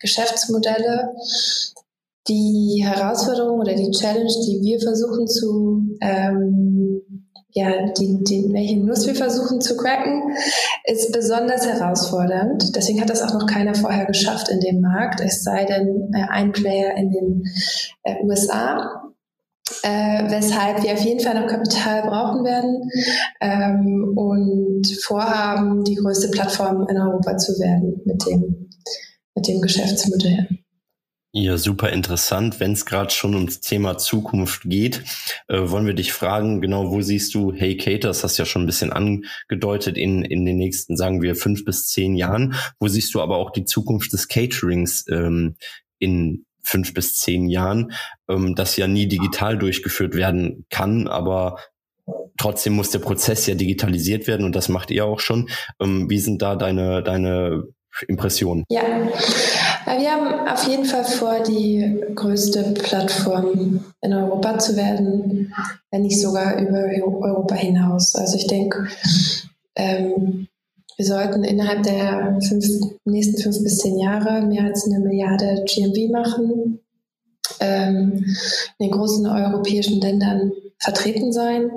Geschäftsmodelle. 0.00 1.14
Die 2.28 2.84
Herausforderung 2.84 3.60
oder 3.60 3.74
die 3.74 3.90
Challenge, 3.90 4.26
die 4.46 4.60
wir 4.62 4.80
versuchen 4.80 5.26
zu 5.26 5.96
ähm, 6.00 7.02
ja, 7.56 7.70
die, 7.98 8.22
die, 8.22 8.52
welche 8.52 8.76
Nuss 8.76 9.06
wir 9.06 9.14
versuchen 9.14 9.62
zu 9.62 9.78
cracken, 9.78 10.36
ist 10.84 11.10
besonders 11.10 11.66
herausfordernd. 11.66 12.76
Deswegen 12.76 13.00
hat 13.00 13.08
das 13.08 13.22
auch 13.22 13.32
noch 13.32 13.46
keiner 13.46 13.74
vorher 13.74 14.04
geschafft 14.04 14.50
in 14.50 14.60
dem 14.60 14.82
Markt, 14.82 15.22
es 15.22 15.42
sei 15.42 15.64
denn 15.64 16.12
äh, 16.12 16.26
ein 16.28 16.52
Player 16.52 16.94
in 16.98 17.10
den 17.10 17.44
äh, 18.02 18.22
USA. 18.22 19.02
Äh, 19.82 20.30
weshalb 20.30 20.82
wir 20.82 20.92
auf 20.92 21.00
jeden 21.00 21.20
Fall 21.20 21.34
noch 21.34 21.48
Kapital 21.48 22.02
brauchen 22.02 22.44
werden 22.44 22.90
ähm, 23.40 24.12
und 24.16 24.86
vorhaben, 25.02 25.82
die 25.82 25.96
größte 25.96 26.28
Plattform 26.28 26.86
in 26.88 27.00
Europa 27.00 27.36
zu 27.38 27.58
werden 27.58 28.00
mit 28.04 28.24
dem, 28.26 28.68
mit 29.34 29.48
dem 29.48 29.60
Geschäftsmodell. 29.62 30.46
Ja, 31.38 31.58
super 31.58 31.90
interessant. 31.90 32.60
Wenn 32.60 32.72
es 32.72 32.86
gerade 32.86 33.12
schon 33.12 33.34
ums 33.34 33.60
Thema 33.60 33.98
Zukunft 33.98 34.62
geht, 34.64 35.04
äh, 35.48 35.68
wollen 35.68 35.84
wir 35.84 35.92
dich 35.92 36.14
fragen, 36.14 36.62
genau, 36.62 36.90
wo 36.90 37.02
siehst 37.02 37.34
du 37.34 37.52
Hey 37.52 37.76
Cater, 37.76 38.08
das 38.08 38.24
hast 38.24 38.38
ja 38.38 38.46
schon 38.46 38.62
ein 38.62 38.66
bisschen 38.66 38.90
angedeutet, 38.90 39.98
in, 39.98 40.24
in 40.24 40.46
den 40.46 40.56
nächsten, 40.56 40.96
sagen 40.96 41.20
wir, 41.20 41.36
fünf 41.36 41.66
bis 41.66 41.88
zehn 41.88 42.16
Jahren. 42.16 42.54
Wo 42.80 42.88
siehst 42.88 43.12
du 43.14 43.20
aber 43.20 43.36
auch 43.36 43.50
die 43.50 43.66
Zukunft 43.66 44.14
des 44.14 44.28
Caterings 44.28 45.04
ähm, 45.10 45.56
in 45.98 46.46
fünf 46.62 46.94
bis 46.94 47.16
zehn 47.16 47.50
Jahren, 47.50 47.92
ähm, 48.30 48.54
das 48.54 48.78
ja 48.78 48.86
nie 48.86 49.06
digital 49.06 49.58
durchgeführt 49.58 50.14
werden 50.14 50.64
kann, 50.70 51.06
aber 51.06 51.58
trotzdem 52.38 52.72
muss 52.72 52.92
der 52.92 53.00
Prozess 53.00 53.46
ja 53.46 53.54
digitalisiert 53.54 54.26
werden 54.26 54.46
und 54.46 54.56
das 54.56 54.70
macht 54.70 54.90
ihr 54.90 55.04
auch 55.04 55.20
schon. 55.20 55.50
Ähm, 55.82 56.08
wie 56.08 56.18
sind 56.18 56.40
da 56.40 56.56
deine, 56.56 57.02
deine 57.02 57.64
Impressionen? 58.08 58.64
Ja, 58.68 58.82
wir 59.98 60.10
haben 60.10 60.48
auf 60.48 60.66
jeden 60.66 60.84
Fall 60.84 61.04
vor, 61.04 61.40
die 61.42 62.02
größte 62.14 62.74
Plattform 62.74 63.84
in 64.00 64.12
Europa 64.12 64.58
zu 64.58 64.76
werden, 64.76 65.52
wenn 65.90 66.02
nicht 66.02 66.20
sogar 66.20 66.58
über 66.58 66.84
Europa 67.22 67.54
hinaus. 67.54 68.14
Also 68.14 68.36
ich 68.36 68.46
denke, 68.46 68.88
ähm, 69.76 70.48
wir 70.96 71.06
sollten 71.06 71.44
innerhalb 71.44 71.82
der 71.82 72.38
fünf, 72.48 72.64
nächsten 73.04 73.40
fünf 73.40 73.62
bis 73.62 73.78
zehn 73.78 73.98
Jahre 73.98 74.42
mehr 74.42 74.64
als 74.64 74.86
eine 74.86 74.98
Milliarde 74.98 75.64
GMV 75.66 76.10
machen, 76.10 76.80
ähm, 77.60 78.24
in 78.78 78.86
den 78.86 78.90
großen 78.90 79.26
europäischen 79.26 80.00
Ländern 80.00 80.52
vertreten 80.78 81.32
sein 81.32 81.70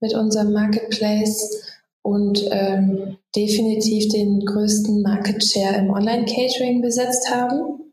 mit 0.00 0.14
unserem 0.14 0.52
Marketplace 0.52 1.62
und 2.06 2.46
ähm, 2.52 3.16
definitiv 3.34 4.08
den 4.12 4.44
größten 4.44 5.02
Market 5.02 5.44
Share 5.44 5.78
im 5.80 5.90
Online-Catering 5.90 6.80
besetzt 6.80 7.28
haben. 7.30 7.92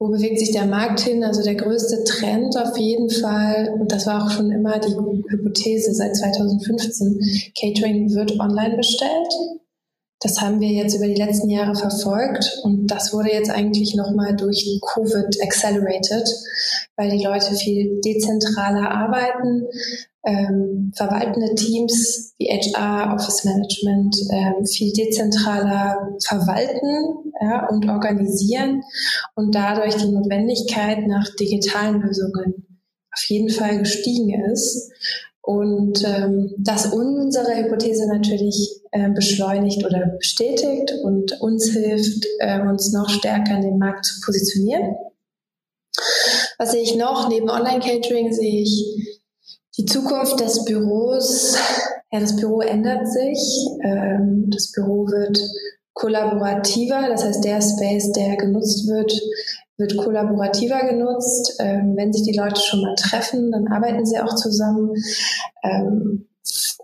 Wo 0.00 0.08
bewegt 0.08 0.40
sich 0.40 0.50
der 0.50 0.66
Markt 0.66 1.00
hin? 1.00 1.22
Also 1.22 1.44
der 1.44 1.54
größte 1.54 2.02
Trend 2.04 2.56
auf 2.56 2.76
jeden 2.76 3.08
Fall, 3.08 3.76
und 3.78 3.92
das 3.92 4.06
war 4.06 4.24
auch 4.24 4.30
schon 4.30 4.50
immer 4.50 4.80
die 4.80 4.96
Hypothese 5.30 5.94
seit 5.94 6.16
2015, 6.16 7.20
Catering 7.56 8.12
wird 8.12 8.40
online 8.40 8.76
bestellt. 8.76 9.32
Das 10.22 10.40
haben 10.40 10.60
wir 10.60 10.68
jetzt 10.68 10.94
über 10.94 11.06
die 11.06 11.14
letzten 11.14 11.48
Jahre 11.48 11.74
verfolgt 11.74 12.60
und 12.62 12.88
das 12.88 13.12
wurde 13.12 13.32
jetzt 13.32 13.50
eigentlich 13.50 13.94
nochmal 13.94 14.36
durch 14.36 14.78
Covid 14.92 15.42
accelerated, 15.42 16.28
weil 16.96 17.10
die 17.10 17.24
Leute 17.24 17.54
viel 17.54 18.00
dezentraler 18.04 18.90
arbeiten, 18.90 19.66
ähm, 20.26 20.92
verwaltende 20.94 21.54
Teams 21.54 22.34
wie 22.36 22.48
HR, 22.48 23.14
Office 23.14 23.44
Management 23.44 24.16
ähm, 24.30 24.66
viel 24.66 24.92
dezentraler 24.92 26.16
verwalten 26.22 27.32
ja, 27.40 27.66
und 27.68 27.88
organisieren 27.88 28.82
und 29.34 29.54
dadurch 29.54 29.96
die 29.96 30.12
Notwendigkeit 30.12 31.06
nach 31.06 31.34
digitalen 31.36 32.02
Lösungen 32.02 32.66
auf 33.12 33.24
jeden 33.28 33.48
Fall 33.48 33.78
gestiegen 33.78 34.34
ist. 34.52 34.92
Und 35.42 36.04
ähm, 36.04 36.54
das 36.58 36.86
unsere 36.92 37.56
Hypothese 37.56 38.06
natürlich 38.08 38.82
äh, 38.92 39.08
beschleunigt 39.10 39.84
oder 39.84 40.06
bestätigt 40.18 40.92
und 41.02 41.40
uns 41.40 41.70
hilft, 41.70 42.26
äh, 42.40 42.60
uns 42.60 42.92
noch 42.92 43.08
stärker 43.08 43.56
in 43.56 43.62
den 43.62 43.78
Markt 43.78 44.04
zu 44.04 44.20
positionieren. 44.24 44.96
Was 46.58 46.72
sehe 46.72 46.82
ich 46.82 46.96
noch? 46.96 47.28
Neben 47.28 47.48
Online-Catering 47.48 48.32
sehe 48.32 48.62
ich 48.62 49.20
die 49.78 49.86
Zukunft 49.86 50.40
des 50.40 50.64
Büros, 50.64 51.56
ja, 52.12 52.20
das 52.20 52.36
Büro 52.36 52.60
ändert 52.60 53.08
sich. 53.08 53.66
Ähm, 53.82 54.50
das 54.50 54.72
Büro 54.72 55.06
wird 55.06 55.40
kollaborativer, 55.94 57.08
das 57.08 57.24
heißt, 57.24 57.44
der 57.44 57.60
Space, 57.60 58.12
der 58.12 58.36
genutzt 58.36 58.86
wird, 58.88 59.12
wird 59.80 59.96
kollaborativer 59.96 60.86
genutzt. 60.86 61.56
Ähm, 61.58 61.94
wenn 61.96 62.12
sich 62.12 62.22
die 62.22 62.36
Leute 62.36 62.60
schon 62.60 62.82
mal 62.82 62.94
treffen, 62.94 63.50
dann 63.50 63.68
arbeiten 63.68 64.06
sie 64.06 64.20
auch 64.20 64.34
zusammen. 64.34 64.92
Ähm, 65.64 66.28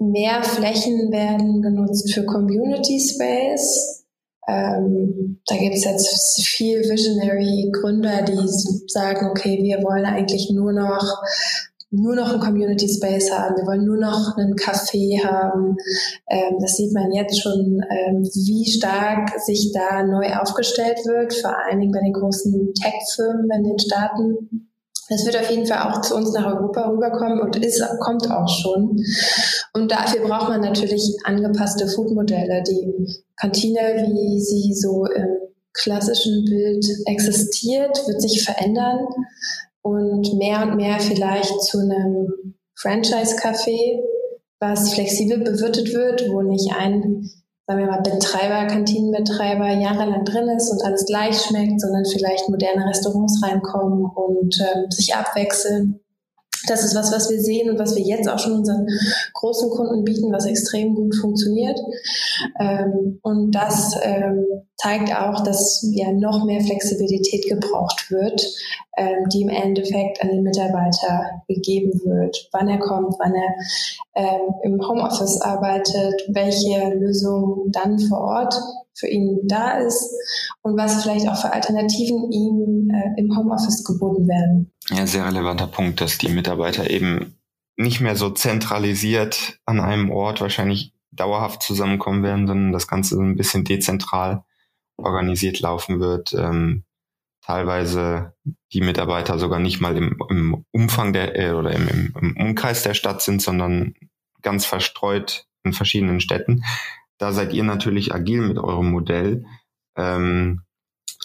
mehr 0.00 0.42
Flächen 0.42 1.12
werden 1.12 1.62
genutzt 1.62 2.12
für 2.12 2.24
Community 2.24 2.98
Space. 2.98 4.04
Ähm, 4.48 5.40
da 5.46 5.56
gibt 5.56 5.74
es 5.74 5.84
jetzt 5.84 6.42
viel 6.46 6.80
Visionary 6.80 7.70
Gründer, 7.72 8.22
die 8.22 8.38
sagen, 8.88 9.28
okay, 9.30 9.60
wir 9.62 9.82
wollen 9.82 10.04
eigentlich 10.04 10.50
nur 10.50 10.72
noch 10.72 11.22
nur 11.96 12.14
noch 12.14 12.32
ein 12.32 12.40
Community 12.40 12.88
Space 12.88 13.30
haben, 13.30 13.56
wir 13.56 13.66
wollen 13.66 13.84
nur 13.84 13.96
noch 13.96 14.36
einen 14.36 14.54
Café 14.54 15.22
haben. 15.24 15.76
Ähm, 16.28 16.56
das 16.60 16.76
sieht 16.76 16.92
man 16.92 17.12
jetzt 17.12 17.40
schon, 17.40 17.80
ähm, 17.90 18.22
wie 18.22 18.70
stark 18.70 19.38
sich 19.40 19.72
da 19.72 20.02
neu 20.02 20.34
aufgestellt 20.34 20.98
wird, 21.06 21.34
vor 21.34 21.54
allen 21.56 21.80
Dingen 21.80 21.92
bei 21.92 22.00
den 22.00 22.12
großen 22.12 22.72
Tech-Firmen 22.74 23.50
in 23.50 23.64
den 23.64 23.78
Staaten. 23.78 24.70
Das 25.08 25.24
wird 25.24 25.36
auf 25.36 25.50
jeden 25.50 25.66
Fall 25.66 25.88
auch 25.88 26.00
zu 26.00 26.16
uns 26.16 26.32
nach 26.32 26.46
Europa 26.46 26.88
rüberkommen 26.88 27.40
und 27.40 27.56
ist, 27.56 27.82
kommt 28.00 28.28
auch 28.30 28.48
schon. 28.48 28.96
Und 29.72 29.90
dafür 29.90 30.26
braucht 30.26 30.48
man 30.48 30.60
natürlich 30.60 31.16
angepasste 31.24 31.86
Foodmodelle. 31.86 32.62
Die 32.66 33.22
Kantine, 33.36 34.04
wie 34.08 34.40
sie 34.40 34.74
so 34.74 35.06
im 35.06 35.28
klassischen 35.74 36.44
Bild 36.44 36.84
existiert, 37.06 37.96
wird 38.08 38.20
sich 38.20 38.44
verändern 38.44 39.06
und 39.86 40.34
mehr 40.34 40.62
und 40.62 40.76
mehr 40.76 40.98
vielleicht 40.98 41.62
zu 41.62 41.78
einem 41.78 42.54
Franchise-Café, 42.76 44.00
was 44.60 44.94
flexibel 44.94 45.38
bewirtet 45.38 45.94
wird, 45.94 46.28
wo 46.30 46.42
nicht 46.42 46.72
ein, 46.76 47.30
sagen 47.66 47.80
wir 47.80 47.86
mal, 47.86 48.02
Betreiber, 48.02 48.66
Kantinenbetreiber 48.66 49.70
jahrelang 49.70 50.24
drin 50.24 50.48
ist 50.56 50.70
und 50.70 50.84
alles 50.84 51.06
gleich 51.06 51.40
schmeckt, 51.40 51.80
sondern 51.80 52.04
vielleicht 52.04 52.48
moderne 52.48 52.88
Restaurants 52.88 53.40
reinkommen 53.42 54.04
und 54.04 54.60
äh, 54.60 54.90
sich 54.90 55.14
abwechseln. 55.14 56.00
Das 56.66 56.84
ist 56.84 56.94
was, 56.94 57.12
was 57.12 57.30
wir 57.30 57.40
sehen 57.40 57.70
und 57.70 57.78
was 57.78 57.94
wir 57.96 58.02
jetzt 58.02 58.28
auch 58.28 58.38
schon 58.38 58.54
unseren 58.54 58.86
großen 59.34 59.70
Kunden 59.70 60.04
bieten, 60.04 60.32
was 60.32 60.46
extrem 60.46 60.94
gut 60.94 61.14
funktioniert. 61.16 61.78
Ähm, 62.60 63.18
und 63.22 63.52
das 63.52 63.94
ähm, 64.02 64.44
zeigt 64.76 65.14
auch, 65.14 65.42
dass 65.42 65.86
ja 65.92 66.12
noch 66.12 66.44
mehr 66.44 66.60
Flexibilität 66.60 67.48
gebraucht 67.48 68.10
wird, 68.10 68.46
ähm, 68.96 69.28
die 69.32 69.42
im 69.42 69.48
Endeffekt 69.48 70.22
an 70.22 70.28
den 70.28 70.42
Mitarbeiter 70.42 71.42
gegeben 71.48 72.00
wird. 72.04 72.48
Wann 72.52 72.68
er 72.68 72.78
kommt, 72.78 73.14
wann 73.18 73.34
er 73.34 73.54
ähm, 74.14 74.54
im 74.62 74.80
Homeoffice 74.86 75.40
arbeitet, 75.40 76.22
welche 76.28 76.94
Lösung 76.94 77.70
dann 77.72 77.98
vor 77.98 78.20
Ort 78.20 78.54
für 78.98 79.08
ihn 79.08 79.40
da 79.44 79.78
ist 79.78 80.10
und 80.62 80.76
was 80.76 81.02
vielleicht 81.02 81.28
auch 81.28 81.40
für 81.40 81.52
Alternativen 81.52 82.32
ihm 82.32 82.90
äh, 82.90 83.20
im 83.20 83.36
Homeoffice 83.36 83.84
geboten 83.84 84.26
werden. 84.26 84.72
Ja, 84.90 85.06
sehr 85.06 85.26
relevanter 85.26 85.66
Punkt, 85.66 86.00
dass 86.00 86.18
die 86.18 86.28
Mitarbeiter 86.28 86.88
eben 86.90 87.36
nicht 87.76 88.00
mehr 88.00 88.16
so 88.16 88.30
zentralisiert 88.30 89.58
an 89.66 89.80
einem 89.80 90.10
Ort 90.10 90.40
wahrscheinlich 90.40 90.92
dauerhaft 91.12 91.62
zusammenkommen 91.62 92.22
werden, 92.22 92.46
sondern 92.46 92.72
das 92.72 92.88
Ganze 92.88 93.16
so 93.16 93.20
ein 93.20 93.36
bisschen 93.36 93.64
dezentral 93.64 94.44
organisiert 94.96 95.60
laufen 95.60 96.00
wird. 96.00 96.32
Ähm, 96.32 96.84
teilweise 97.42 98.34
die 98.72 98.80
Mitarbeiter 98.80 99.38
sogar 99.38 99.60
nicht 99.60 99.80
mal 99.80 99.96
im, 99.96 100.18
im 100.30 100.64
Umfang 100.72 101.12
der 101.12 101.38
äh, 101.38 101.52
oder 101.52 101.72
im, 101.72 102.12
im, 102.20 102.36
Umkreis 102.36 102.82
der 102.82 102.94
Stadt 102.94 103.22
sind, 103.22 103.40
sondern 103.40 103.94
ganz 104.42 104.66
verstreut 104.66 105.46
in 105.62 105.72
verschiedenen 105.72 106.20
Städten. 106.20 106.64
Da 107.18 107.32
seid 107.32 107.52
ihr 107.54 107.64
natürlich 107.64 108.14
agil 108.14 108.42
mit 108.42 108.58
eurem 108.58 108.90
Modell. 108.90 109.44
Ähm, 109.96 110.62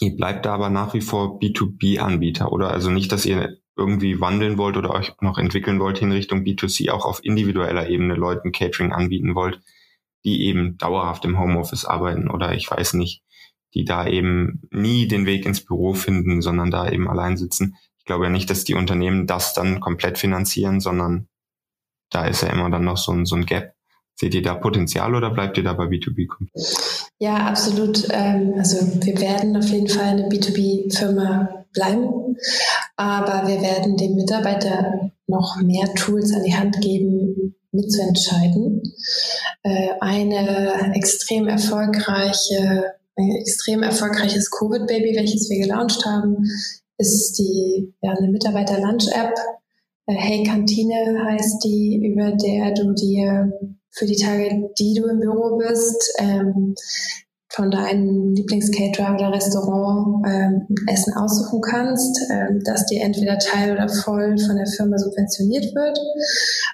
ihr 0.00 0.16
bleibt 0.16 0.46
da 0.46 0.54
aber 0.54 0.70
nach 0.70 0.94
wie 0.94 1.00
vor 1.02 1.38
B2B-Anbieter, 1.38 2.52
oder? 2.52 2.70
Also 2.70 2.90
nicht, 2.90 3.12
dass 3.12 3.26
ihr 3.26 3.58
irgendwie 3.76 4.20
wandeln 4.20 4.58
wollt 4.58 4.76
oder 4.76 4.90
euch 4.90 5.12
noch 5.20 5.38
entwickeln 5.38 5.80
wollt 5.80 6.02
in 6.02 6.12
Richtung 6.12 6.40
B2C, 6.44 6.90
auch 6.90 7.04
auf 7.06 7.24
individueller 7.24 7.88
Ebene 7.88 8.14
Leuten 8.14 8.52
Catering 8.52 8.92
anbieten 8.92 9.34
wollt. 9.34 9.60
die 10.24 10.44
eben 10.46 10.78
dauerhaft 10.78 11.24
im 11.24 11.38
Homeoffice 11.38 11.84
arbeiten 11.84 12.30
oder 12.30 12.54
ich 12.54 12.70
weiß 12.70 12.94
nicht, 12.94 13.22
die 13.74 13.84
da 13.84 14.06
eben 14.06 14.62
nie 14.70 15.08
den 15.08 15.26
Weg 15.26 15.46
ins 15.46 15.64
Büro 15.64 15.94
finden, 15.94 16.42
sondern 16.42 16.70
da 16.70 16.88
eben 16.88 17.08
allein 17.08 17.36
sitzen. 17.36 17.76
Ich 17.98 18.04
glaube 18.04 18.24
ja 18.24 18.30
nicht, 18.30 18.50
dass 18.50 18.64
die 18.64 18.74
Unternehmen 18.74 19.26
das 19.26 19.54
dann 19.54 19.80
komplett 19.80 20.18
finanzieren, 20.18 20.80
sondern 20.80 21.28
da 22.10 22.26
ist 22.26 22.42
ja 22.42 22.50
immer 22.50 22.70
dann 22.70 22.84
noch 22.84 22.98
so 22.98 23.12
ein, 23.12 23.26
so 23.26 23.36
ein 23.36 23.46
Gap. 23.46 23.74
Seht 24.14 24.34
ihr 24.34 24.42
da 24.42 24.54
Potenzial 24.54 25.14
oder 25.14 25.30
bleibt 25.30 25.58
ihr 25.58 25.64
da 25.64 25.72
bei 25.72 25.84
B2B? 25.84 26.28
Ja, 27.18 27.46
absolut. 27.46 28.08
Ähm, 28.10 28.54
also 28.56 28.76
wir 29.04 29.20
werden 29.20 29.56
auf 29.56 29.68
jeden 29.68 29.88
Fall 29.88 30.06
eine 30.06 30.28
B2B-Firma 30.28 31.64
bleiben, 31.72 32.36
aber 32.96 33.48
wir 33.48 33.60
werden 33.62 33.96
dem 33.96 34.14
Mitarbeiter 34.14 35.10
noch 35.26 35.56
mehr 35.62 35.92
Tools 35.94 36.32
an 36.32 36.44
die 36.44 36.54
Hand 36.54 36.80
geben, 36.80 37.54
mitzuentscheiden. 37.72 38.82
Äh, 39.62 39.88
eine 40.00 40.92
extrem 40.94 41.48
erfolgreiche, 41.48 42.92
ein 43.16 43.30
extrem 43.40 43.82
erfolgreiches 43.82 44.50
Covid-Baby, 44.50 45.16
welches 45.16 45.48
wir 45.50 45.60
gelauncht 45.60 46.04
haben, 46.04 46.44
ist 46.98 47.38
die 47.38 47.94
ja, 48.02 48.12
eine 48.12 48.28
Mitarbeiter-Lunch-App. 48.28 49.34
Äh, 50.06 50.14
hey 50.14 50.42
Kantine 50.44 51.24
heißt 51.24 51.64
die, 51.64 52.04
über 52.04 52.32
der 52.32 52.74
du 52.74 52.92
dir 52.92 53.52
für 53.92 54.06
die 54.06 54.16
Tage, 54.16 54.70
die 54.78 54.94
du 54.94 55.06
im 55.06 55.20
Büro 55.20 55.58
bist, 55.58 56.14
ähm, 56.18 56.74
von 57.54 57.70
deinem 57.70 58.32
Lieblingscaterer 58.34 59.14
oder 59.14 59.32
Restaurant 59.32 60.24
ähm, 60.26 60.66
Essen 60.88 61.12
aussuchen 61.14 61.60
kannst, 61.60 62.18
ähm, 62.30 62.60
das 62.64 62.86
dir 62.86 63.02
entweder 63.02 63.38
teil 63.38 63.72
oder 63.72 63.88
voll 63.88 64.38
von 64.38 64.56
der 64.56 64.66
Firma 64.66 64.96
subventioniert 64.96 65.74
wird 65.74 65.98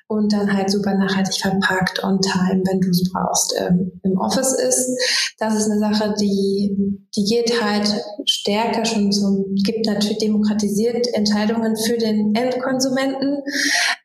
und 0.06 0.32
dann 0.32 0.52
halt 0.52 0.70
super 0.70 0.94
nachhaltig 0.94 1.40
verpackt 1.40 2.04
on 2.04 2.20
time, 2.20 2.62
wenn 2.66 2.80
du 2.80 2.90
es 2.90 3.10
brauchst, 3.12 3.54
ähm, 3.58 4.00
im 4.04 4.18
Office 4.18 4.52
ist. 4.52 5.34
Das 5.38 5.56
ist 5.56 5.68
eine 5.68 5.80
Sache, 5.80 6.14
die, 6.20 6.76
die 7.16 7.24
geht 7.24 7.60
halt 7.60 7.88
stärker 8.26 8.84
schon 8.84 9.10
so, 9.10 9.46
gibt 9.64 9.86
natürlich 9.86 10.18
demokratisiert 10.18 11.08
Entscheidungen 11.12 11.76
für 11.76 11.96
den 11.96 12.34
Endkonsumenten, 12.36 13.42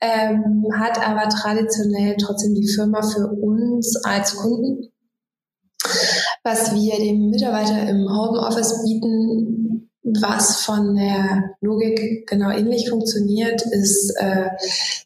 ähm, 0.01 0.65
hat 0.79 1.07
aber 1.07 1.29
traditionell 1.29 2.15
trotzdem 2.17 2.55
die 2.55 2.67
Firma 2.67 3.03
für 3.03 3.27
uns 3.27 3.95
als 4.03 4.35
Kunden 4.35 4.89
was 6.43 6.73
wir 6.75 6.97
dem 6.97 7.29
Mitarbeiter 7.29 7.87
im 7.89 8.07
Homeoffice 8.09 8.83
bieten, 8.83 9.89
was 10.21 10.57
von 10.63 10.95
der 10.95 11.55
Logik 11.61 12.27
genau 12.27 12.49
ähnlich 12.49 12.89
funktioniert, 12.89 13.61
ist, 13.61 14.13
äh, 14.19 14.49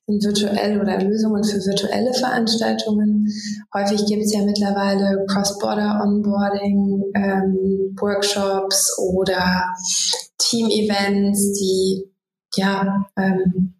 sind 0.08 0.24
virtuelle 0.24 0.82
oder 0.82 1.00
Lösungen 1.00 1.44
für 1.44 1.64
virtuelle 1.64 2.14
Veranstaltungen. 2.14 3.28
Häufig 3.74 4.06
gibt 4.08 4.24
es 4.24 4.34
ja 4.34 4.44
mittlerweile 4.44 5.26
Cross-Border 5.28 6.02
Onboarding, 6.04 7.04
ähm, 7.14 7.96
Workshops 8.00 8.98
oder 8.98 9.66
Team-Events, 10.40 11.54
die 11.60 12.12
ja 12.56 13.06
ähm, 13.18 13.77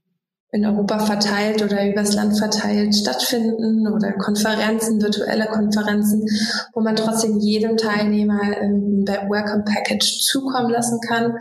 in 0.52 0.66
Europa 0.66 1.00
verteilt 1.00 1.62
oder 1.62 1.86
übers 1.86 2.16
Land 2.16 2.38
verteilt 2.38 2.96
stattfinden 2.96 3.86
oder 3.88 4.14
Konferenzen, 4.14 5.02
virtuelle 5.02 5.46
Konferenzen, 5.48 6.26
wo 6.74 6.80
man 6.82 6.96
trotzdem 6.96 7.40
jedem 7.40 7.76
Teilnehmer 7.76 8.42
ein 8.42 9.06
Welcome 9.06 9.66
Package 9.66 10.22
zukommen 10.22 10.72
lassen 10.72 11.00
kann. 11.06 11.34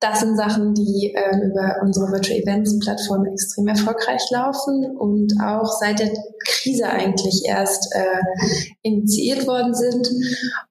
Das 0.00 0.20
sind 0.20 0.36
Sachen, 0.36 0.74
die 0.74 1.14
äh, 1.14 1.46
über 1.46 1.76
unsere 1.82 2.10
Virtual 2.10 2.40
Events 2.40 2.78
Plattform 2.80 3.24
extrem 3.26 3.68
erfolgreich 3.68 4.22
laufen 4.30 4.96
und 4.96 5.32
auch 5.40 5.70
seit 5.80 6.00
der 6.00 6.10
Krise 6.44 6.88
eigentlich 6.88 7.44
erst 7.46 7.94
äh, 7.94 8.22
initiiert 8.82 9.46
worden 9.46 9.74
sind 9.74 10.08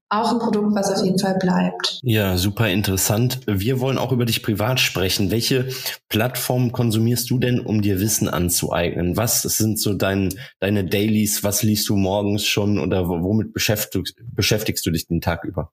auch 0.10 0.32
ein 0.32 0.40
Produkt, 0.40 0.76
was 0.76 0.92
auf 0.92 1.06
jeden 1.06 1.20
Fall 1.20 1.38
bleibt. 1.38 2.00
Ja, 2.02 2.36
super 2.36 2.70
interessant. 2.70 3.42
Wir 3.46 3.80
wollen 3.80 4.00
auch 4.00 4.12
über 4.12 4.26
dich 4.26 4.42
privat 4.42 4.80
sprechen. 4.80 5.30
Welche 5.30 5.70
Plattformen 6.10 6.72
konsumierst 6.72 7.30
du 7.30 7.38
denn, 7.38 7.60
um 7.60 7.82
dir 7.82 8.00
Wissen 8.00 8.28
anzueignen? 8.28 9.18
Was 9.18 9.44
sind 9.44 9.80
so 9.80 9.94
dein, 9.94 10.34
deine 10.60 10.84
Dailies? 10.84 11.44
Was 11.44 11.62
liest 11.62 11.88
du 11.90 11.96
morgens 11.96 12.44
schon 12.46 12.80
oder 12.80 13.08
womit 13.08 13.54
beschäftigst, 13.54 14.16
beschäftigst 14.34 14.86
du 14.86 14.92
dich 14.92 15.08
den 15.08 15.22
Tag 15.22 15.44
über? 15.44 15.72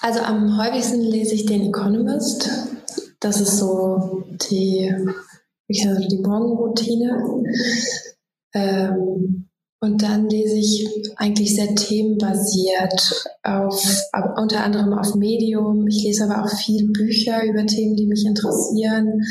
Also 0.00 0.20
am 0.20 0.58
häufigsten 0.58 1.02
lese 1.02 1.34
ich 1.34 1.46
den 1.46 1.68
Economist. 1.68 2.50
Das 3.20 3.40
ist 3.40 3.58
so 3.58 4.24
die, 4.50 4.92
ich 5.68 5.84
sage, 5.84 6.08
die 6.08 6.18
Morgenroutine. 6.18 7.44
Ähm, 8.54 9.41
und 9.82 10.00
dann 10.00 10.28
lese 10.28 10.54
ich 10.54 10.88
eigentlich 11.16 11.56
sehr 11.56 11.74
themenbasiert 11.74 13.26
auf, 13.42 13.84
unter 14.36 14.62
anderem 14.62 14.92
auf 14.92 15.16
Medium. 15.16 15.88
Ich 15.88 16.04
lese 16.04 16.24
aber 16.24 16.44
auch 16.44 16.56
viel 16.56 16.92
Bücher 16.92 17.42
über 17.42 17.66
Themen, 17.66 17.96
die 17.96 18.06
mich 18.06 18.24
interessieren. 18.24 19.22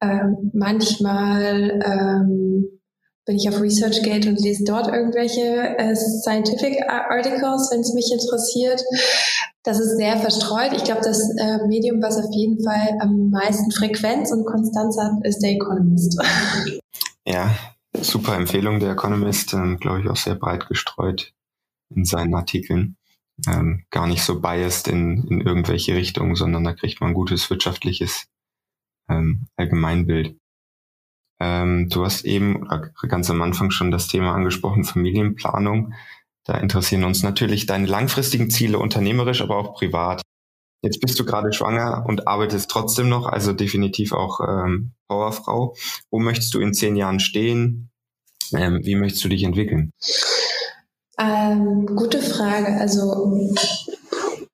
Ähm, 0.00 0.50
manchmal 0.54 1.78
ähm, 1.84 2.80
bin 3.26 3.36
ich 3.36 3.46
auf 3.50 3.60
ResearchGate 3.60 4.30
und 4.30 4.40
lese 4.40 4.64
dort 4.64 4.88
irgendwelche 4.88 5.76
äh, 5.76 5.94
Scientific 5.94 6.82
Articles, 6.88 7.68
wenn 7.70 7.80
es 7.80 7.92
mich 7.92 8.10
interessiert. 8.10 8.82
Das 9.62 9.78
ist 9.78 9.98
sehr 9.98 10.16
verstreut. 10.16 10.72
Ich 10.74 10.84
glaube, 10.84 11.02
das 11.04 11.20
äh, 11.36 11.66
Medium, 11.66 12.02
was 12.02 12.16
auf 12.16 12.32
jeden 12.32 12.64
Fall 12.64 12.96
am 13.00 13.28
meisten 13.28 13.70
Frequenz 13.70 14.32
und 14.32 14.46
Konstanz 14.46 14.96
hat, 14.98 15.12
ist 15.24 15.40
der 15.42 15.50
Economist. 15.50 16.18
Ja, 17.24 17.54
super 17.96 18.36
Empfehlung. 18.36 18.80
Der 18.80 18.92
Economist, 18.92 19.52
ähm, 19.54 19.78
glaube 19.78 20.00
ich, 20.00 20.08
auch 20.08 20.16
sehr 20.16 20.34
breit 20.34 20.68
gestreut 20.68 21.32
in 21.94 22.04
seinen 22.04 22.34
Artikeln. 22.34 22.96
Ähm, 23.46 23.84
gar 23.90 24.06
nicht 24.06 24.22
so 24.22 24.40
biased 24.40 24.88
in, 24.88 25.26
in 25.28 25.40
irgendwelche 25.40 25.94
Richtungen, 25.94 26.34
sondern 26.34 26.64
da 26.64 26.72
kriegt 26.72 27.00
man 27.00 27.10
ein 27.10 27.14
gutes 27.14 27.48
wirtschaftliches 27.50 28.26
ähm, 29.08 29.46
Allgemeinbild. 29.56 30.36
Ähm, 31.40 31.88
du 31.88 32.04
hast 32.04 32.24
eben 32.24 32.68
ganz 33.08 33.28
am 33.30 33.42
Anfang 33.42 33.70
schon 33.70 33.90
das 33.90 34.06
Thema 34.06 34.34
angesprochen, 34.34 34.84
Familienplanung. 34.84 35.94
Da 36.44 36.54
interessieren 36.58 37.04
uns 37.04 37.22
natürlich 37.22 37.66
deine 37.66 37.86
langfristigen 37.86 38.50
Ziele 38.50 38.78
unternehmerisch, 38.78 39.40
aber 39.40 39.56
auch 39.56 39.74
privat. 39.74 40.22
Jetzt 40.82 41.00
bist 41.00 41.18
du 41.18 41.24
gerade 41.24 41.52
schwanger 41.52 42.04
und 42.08 42.26
arbeitest 42.26 42.68
trotzdem 42.68 43.08
noch, 43.08 43.26
also 43.26 43.52
definitiv 43.52 44.12
auch 44.12 44.40
ähm, 44.40 44.92
Powerfrau. 45.08 45.76
Wo 46.10 46.18
möchtest 46.18 46.52
du 46.54 46.60
in 46.60 46.74
zehn 46.74 46.96
Jahren 46.96 47.20
stehen? 47.20 47.90
Ähm, 48.52 48.80
wie 48.82 48.96
möchtest 48.96 49.24
du 49.24 49.28
dich 49.28 49.44
entwickeln? 49.44 49.92
Ähm, 51.18 51.86
gute 51.86 52.20
Frage. 52.20 52.80
Also 52.80 53.38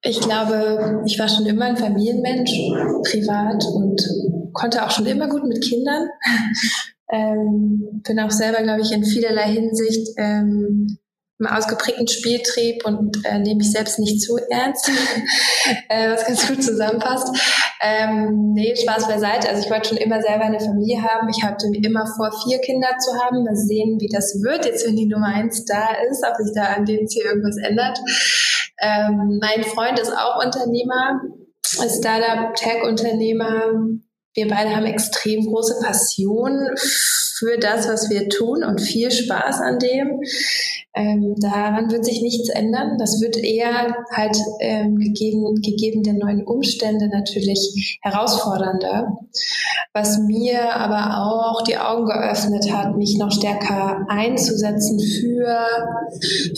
ich 0.03 0.21
glaube, 0.21 1.03
ich 1.07 1.19
war 1.19 1.29
schon 1.29 1.47
immer 1.47 1.64
ein 1.64 1.77
Familienmensch, 1.77 2.53
privat 3.11 3.64
und 3.64 4.03
konnte 4.53 4.85
auch 4.85 4.91
schon 4.91 5.07
immer 5.07 5.29
gut 5.29 5.45
mit 5.45 5.62
Kindern. 5.62 6.09
ähm, 7.11 8.03
bin 8.07 8.21
auch 8.21 8.31
selber, 8.31 8.62
glaube 8.62 8.83
ich, 8.83 8.93
in 8.93 9.05
vielerlei 9.05 9.51
Hinsicht 9.51 10.09
ähm, 10.19 10.99
einem 11.38 11.57
ausgeprägten 11.57 12.09
Spieltrieb 12.09 12.85
und 12.85 13.24
äh, 13.24 13.38
nehme 13.38 13.59
mich 13.59 13.70
selbst 13.70 13.98
nicht 13.98 14.20
zu 14.20 14.38
ernst, 14.51 14.90
äh, 15.88 16.11
was 16.11 16.27
ganz 16.27 16.48
gut 16.48 16.62
zusammenpasst. 16.62 17.29
Ähm, 17.81 18.53
nee, 18.55 18.74
Spaß 18.74 19.07
beiseite. 19.07 19.48
Also 19.48 19.62
ich 19.62 19.70
wollte 19.70 19.90
schon 19.90 19.98
immer 19.98 20.20
selber 20.20 20.44
eine 20.44 20.59
Familie 20.59 21.03
haben. 21.03 21.29
Ich 21.29 21.42
hatte 21.44 21.66
immer 21.72 22.07
vor, 22.16 22.33
vier 22.44 22.59
Kinder 22.59 22.88
zu 22.98 23.14
haben. 23.22 23.44
Mal 23.44 23.55
sehen, 23.55 23.98
wie 24.01 24.09
das 24.09 24.42
wird, 24.42 24.64
jetzt 24.64 24.87
wenn 24.87 24.96
die 24.96 25.07
Nummer 25.07 25.29
eins 25.29 25.64
da 25.64 25.88
ist, 26.11 26.24
ob 26.29 26.37
sich 26.37 26.55
da 26.55 26.74
an 26.74 26.85
dem 26.85 27.07
Ziel 27.07 27.22
irgendwas 27.22 27.57
ändert. 27.57 27.98
Ähm, 28.81 29.38
mein 29.40 29.62
Freund 29.64 29.98
ist 29.98 30.12
auch 30.12 30.44
Unternehmer, 30.44 31.20
ist 31.62 31.98
Startup, 31.98 32.55
Tech-Unternehmer. 32.55 33.74
Wir 34.38 34.46
beide 34.46 34.77
haben 34.77 34.87
extrem 34.87 35.46
große 35.46 35.81
Passion 35.83 36.68
für 36.77 37.59
das, 37.59 37.88
was 37.88 38.09
wir 38.09 38.29
tun 38.29 38.62
und 38.62 38.81
viel 38.81 39.11
Spaß 39.11 39.61
an 39.61 39.81
dem. 39.81 40.20
Ähm, 40.94 41.35
daran 41.40 41.90
wird 41.90 42.05
sich 42.05 42.22
nichts 42.22 42.48
ändern. 42.48 42.98
Das 43.01 43.20
wird 43.20 43.37
eher 43.37 43.96
halt 44.12 44.37
ähm, 44.61 44.94
gegeben, 44.94 45.57
gegeben 45.61 46.05
der 46.05 46.12
neuen 46.12 46.46
Umstände 46.46 47.09
natürlich 47.09 47.98
herausfordernder. 48.01 49.18
Was 49.92 50.20
mir 50.20 50.72
aber 50.72 51.27
auch 51.27 51.62
die 51.62 51.77
Augen 51.77 52.07
geöffnet 52.07 52.72
hat, 52.72 52.96
mich 52.96 53.18
noch 53.18 53.33
stärker 53.33 54.07
einzusetzen 54.09 55.01
für 55.01 55.66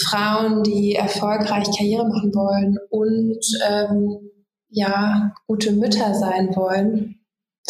Frauen, 0.05 0.65
die 0.65 0.97
erfolgreich 0.97 1.69
Karriere 1.75 2.07
machen 2.07 2.35
wollen 2.35 2.77
und 2.91 3.41
ähm, 3.71 4.31
ja, 4.69 5.33
gute 5.47 5.73
Mütter 5.73 6.15
sein 6.15 6.55
wollen 6.55 7.20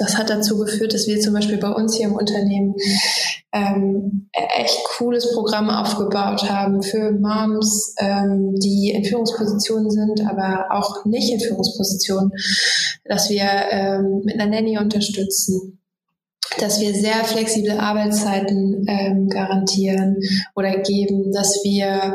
das 0.01 0.17
hat 0.17 0.31
dazu 0.31 0.59
geführt, 0.59 0.95
dass 0.95 1.07
wir 1.07 1.21
zum 1.21 1.35
Beispiel 1.35 1.59
bei 1.59 1.71
uns 1.71 1.97
hier 1.97 2.07
im 2.07 2.15
Unternehmen 2.15 2.75
ähm, 3.53 4.31
echt 4.33 4.79
cooles 4.97 5.33
Programm 5.35 5.69
aufgebaut 5.71 6.49
haben 6.49 6.83
für 6.83 7.13
Moms, 7.13 7.95
ähm, 7.99 8.55
die 8.57 8.91
in 8.91 9.05
Führungspositionen 9.05 9.91
sind, 9.91 10.23
aber 10.29 10.67
auch 10.71 11.05
nicht 11.05 11.33
in 11.33 11.41
Führungspositionen, 11.41 12.33
dass 13.05 13.29
wir 13.29 13.49
ähm, 13.71 14.23
mit 14.25 14.41
einer 14.41 14.51
Nanny 14.51 14.79
unterstützen 14.79 15.80
dass 16.59 16.81
wir 16.81 16.95
sehr 16.95 17.25
flexible 17.25 17.79
Arbeitszeiten 17.79 18.85
ähm, 18.89 19.29
garantieren 19.29 20.17
oder 20.55 20.79
geben, 20.79 21.33
dass 21.33 21.61
wir 21.63 22.15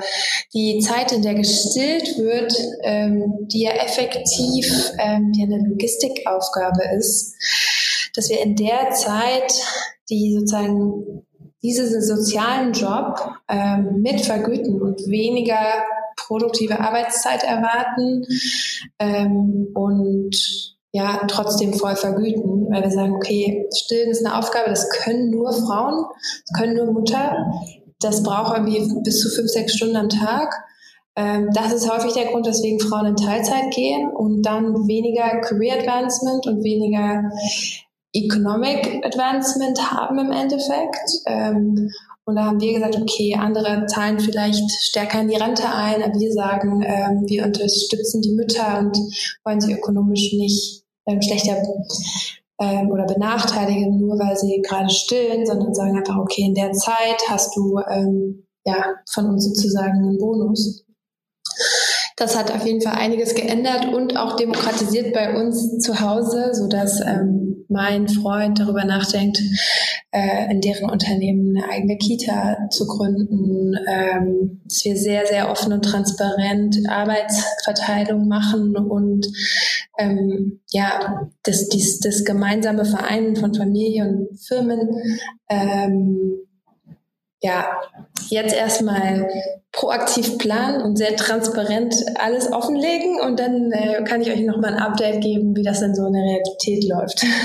die 0.53 0.79
Zeit, 0.79 1.11
in 1.11 1.21
der 1.21 1.35
gestillt 1.35 2.17
wird, 2.17 2.53
ähm, 2.83 3.47
die 3.51 3.63
ja 3.63 3.71
effektiv 3.71 4.91
ähm, 4.99 5.31
ja 5.35 5.45
eine 5.45 5.67
Logistikaufgabe 5.69 6.83
ist, 6.97 7.35
dass 8.15 8.29
wir 8.29 8.41
in 8.41 8.55
der 8.55 8.91
Zeit, 8.91 9.53
die 10.09 10.33
sozusagen 10.33 11.25
diesen 11.61 12.01
sozialen 12.01 12.73
Job 12.73 13.19
ähm, 13.49 14.01
mit 14.01 14.21
vergüten 14.21 14.81
und 14.81 14.99
weniger 15.07 15.83
produktive 16.15 16.79
Arbeitszeit 16.79 17.43
erwarten 17.43 18.25
ähm, 18.99 19.67
und 19.73 20.74
ja 20.95 21.21
trotzdem 21.27 21.73
voll 21.73 21.95
vergüten, 21.95 22.67
weil 22.71 22.83
wir 22.83 22.91
sagen, 22.91 23.15
okay, 23.15 23.67
Stillen 23.75 24.11
ist 24.11 24.25
eine 24.25 24.37
Aufgabe, 24.37 24.69
das 24.69 24.89
können 24.89 25.29
nur 25.29 25.51
Frauen, 25.51 26.05
das 26.47 26.57
können 26.57 26.77
nur 26.77 26.93
Mutter, 26.93 27.35
das 27.99 28.23
braucht 28.23 28.57
irgendwie 28.57 29.01
bis 29.03 29.19
zu 29.19 29.29
fünf, 29.29 29.49
sechs 29.49 29.75
Stunden 29.75 29.97
am 29.97 30.09
Tag. 30.09 30.55
Ähm, 31.17 31.49
das 31.53 31.73
ist 31.73 31.91
häufig 31.91 32.13
der 32.13 32.25
Grund, 32.25 32.47
weswegen 32.47 32.79
Frauen 32.79 33.07
in 33.07 33.15
Teilzeit 33.17 33.71
gehen 33.71 34.09
und 34.09 34.41
dann 34.43 34.87
weniger 34.87 35.41
Career 35.41 35.79
Advancement 35.79 36.47
und 36.47 36.63
weniger 36.63 37.29
Economic 38.13 39.05
Advancement 39.05 39.91
haben 39.91 40.17
im 40.17 40.31
Endeffekt. 40.31 41.11
Ähm, 41.25 41.89
und 42.23 42.37
da 42.37 42.45
haben 42.45 42.61
wir 42.61 42.73
gesagt, 42.73 42.95
okay, 42.95 43.35
andere 43.37 43.85
zahlen 43.85 44.19
vielleicht 44.19 44.71
stärker 44.81 45.21
in 45.21 45.27
die 45.27 45.35
Rente 45.35 45.67
ein, 45.69 46.01
aber 46.01 46.19
wir 46.19 46.31
sagen, 46.31 46.81
ähm, 46.83 47.23
wir 47.27 47.45
unterstützen 47.45 48.21
die 48.21 48.33
Mütter 48.33 48.79
und 48.79 48.97
wollen 49.43 49.61
sie 49.61 49.73
ökonomisch 49.73 50.33
nicht 50.33 50.84
ähm, 51.07 51.21
schlechter 51.21 51.57
ähm, 52.59 52.89
oder 52.89 53.05
benachteiligen, 53.05 53.99
nur 53.99 54.17
weil 54.17 54.35
sie 54.37 54.61
gerade 54.61 54.89
stillen, 54.89 55.45
sondern 55.45 55.73
sagen 55.73 55.97
einfach, 55.97 56.17
okay, 56.17 56.43
in 56.43 56.55
der 56.55 56.71
Zeit 56.73 57.21
hast 57.27 57.55
du 57.55 57.79
ähm, 57.89 58.45
ja 58.65 58.95
von 59.11 59.25
uns 59.29 59.45
sozusagen 59.45 59.97
einen 59.99 60.17
Bonus. 60.17 60.85
Das 62.17 62.37
hat 62.37 62.51
auf 62.51 62.65
jeden 62.65 62.81
Fall 62.81 62.93
einiges 62.93 63.35
geändert 63.35 63.93
und 63.93 64.15
auch 64.15 64.37
demokratisiert 64.37 65.13
bei 65.13 65.35
uns 65.35 65.79
zu 65.79 65.99
Hause, 65.99 66.51
so 66.53 66.67
dass 66.67 67.01
ähm, 67.01 67.65
mein 67.67 68.07
Freund 68.07 68.59
darüber 68.59 68.85
nachdenkt, 68.85 69.41
äh, 70.11 70.49
in 70.49 70.61
deren 70.61 70.89
Unternehmen 70.89 71.57
eine 71.57 71.69
eigene 71.69 71.97
Kita 71.97 72.69
zu 72.69 72.87
gründen, 72.87 73.73
ähm, 73.87 74.61
dass 74.63 74.85
wir 74.85 74.95
sehr, 74.95 75.27
sehr 75.27 75.51
offen 75.51 75.73
und 75.73 75.83
transparent 75.83 76.77
Arbeitsverteilung 76.87 78.29
machen 78.29 78.77
und 78.77 79.27
ähm, 79.97 80.61
ja, 80.71 81.29
das, 81.43 81.67
dies, 81.69 81.99
das 81.99 82.23
gemeinsame 82.23 82.85
Vereinen 82.85 83.35
von 83.35 83.53
Familie 83.53 84.07
und 84.07 84.39
Firmen 84.39 84.89
ähm, 85.49 86.44
ja, 87.41 87.81
jetzt 88.29 88.55
erstmal 88.55 89.27
proaktiv 89.71 90.37
planen 90.37 90.81
und 90.81 90.97
sehr 90.97 91.17
transparent 91.17 91.93
alles 92.17 92.51
offenlegen 92.51 93.19
und 93.19 93.39
dann 93.39 93.71
äh, 93.71 94.03
kann 94.03 94.21
ich 94.21 94.31
euch 94.31 94.39
nochmal 94.39 94.73
ein 94.73 94.79
Update 94.79 95.21
geben, 95.21 95.55
wie 95.55 95.63
das 95.63 95.81
in 95.81 95.93
so 95.93 96.05
einer 96.05 96.19
Realität 96.19 96.83
läuft. 96.87 97.23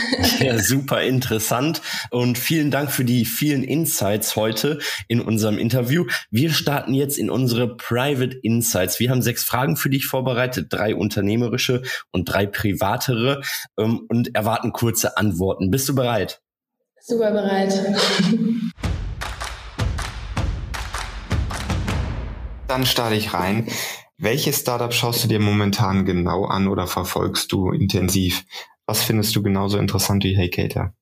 Ja, 0.40 0.59
super 0.59 1.03
interessant 1.03 1.83
und 2.11 2.38
vielen 2.38 2.70
Dank 2.70 2.90
für 2.90 3.05
die 3.05 3.26
vielen 3.26 3.62
Insights 3.62 4.37
heute 4.37 4.79
in 5.07 5.20
unserem 5.20 5.59
Interview. 5.59 6.07
Wir 6.31 6.50
starten 6.50 6.94
jetzt 6.94 7.18
in 7.18 7.29
unsere 7.29 7.76
Private 7.76 8.38
Insights. 8.42 9.00
Wir 9.00 9.11
haben 9.11 9.20
sechs 9.20 9.44
Fragen 9.44 9.76
für 9.76 9.90
dich 9.90 10.07
vorbereitet, 10.07 10.68
drei 10.70 10.94
unternehmerische 10.94 11.83
und 12.11 12.24
drei 12.26 12.46
privatere 12.46 13.42
ähm, 13.79 14.07
und 14.09 14.35
erwarten 14.35 14.72
kurze 14.72 15.18
Antworten. 15.18 15.70
Bist 15.70 15.88
du 15.88 15.94
bereit? 15.94 16.40
Super 17.00 17.33
bereit. 17.33 17.74
Dann 22.70 22.87
starte 22.87 23.16
ich 23.16 23.35
rein. 23.35 23.66
Welche 24.16 24.52
Startup 24.52 24.94
schaust 24.94 25.24
du 25.24 25.28
dir 25.28 25.40
momentan 25.40 26.04
genau 26.04 26.44
an 26.44 26.68
oder 26.68 26.87
verfolgst 26.87 27.50
du 27.50 27.72
intensiv? 27.72 28.44
Was 28.87 29.02
findest 29.02 29.35
du 29.35 29.42
genauso 29.42 29.76
interessant 29.76 30.22
wie 30.22 30.37
HeyCater? 30.37 30.94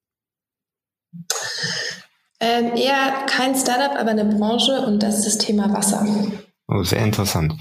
Ähm, 2.40 2.74
eher 2.74 3.26
kein 3.26 3.54
Startup, 3.54 3.98
aber 4.00 4.12
eine 4.12 4.24
Branche 4.24 4.80
und 4.80 5.02
das 5.02 5.18
ist 5.18 5.26
das 5.26 5.36
Thema 5.36 5.70
Wasser. 5.70 6.06
Oh, 6.68 6.82
sehr 6.84 7.04
interessant. 7.04 7.52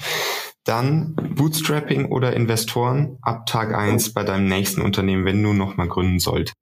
Dann 0.64 1.14
Bootstrapping 1.36 2.06
oder 2.06 2.32
Investoren 2.32 3.18
ab 3.22 3.46
Tag 3.46 3.76
1 3.76 4.14
bei 4.14 4.24
deinem 4.24 4.48
nächsten 4.48 4.82
Unternehmen, 4.82 5.26
wenn 5.26 5.44
du 5.44 5.52
nochmal 5.52 5.90
gründen 5.90 6.20
sollt? 6.20 6.54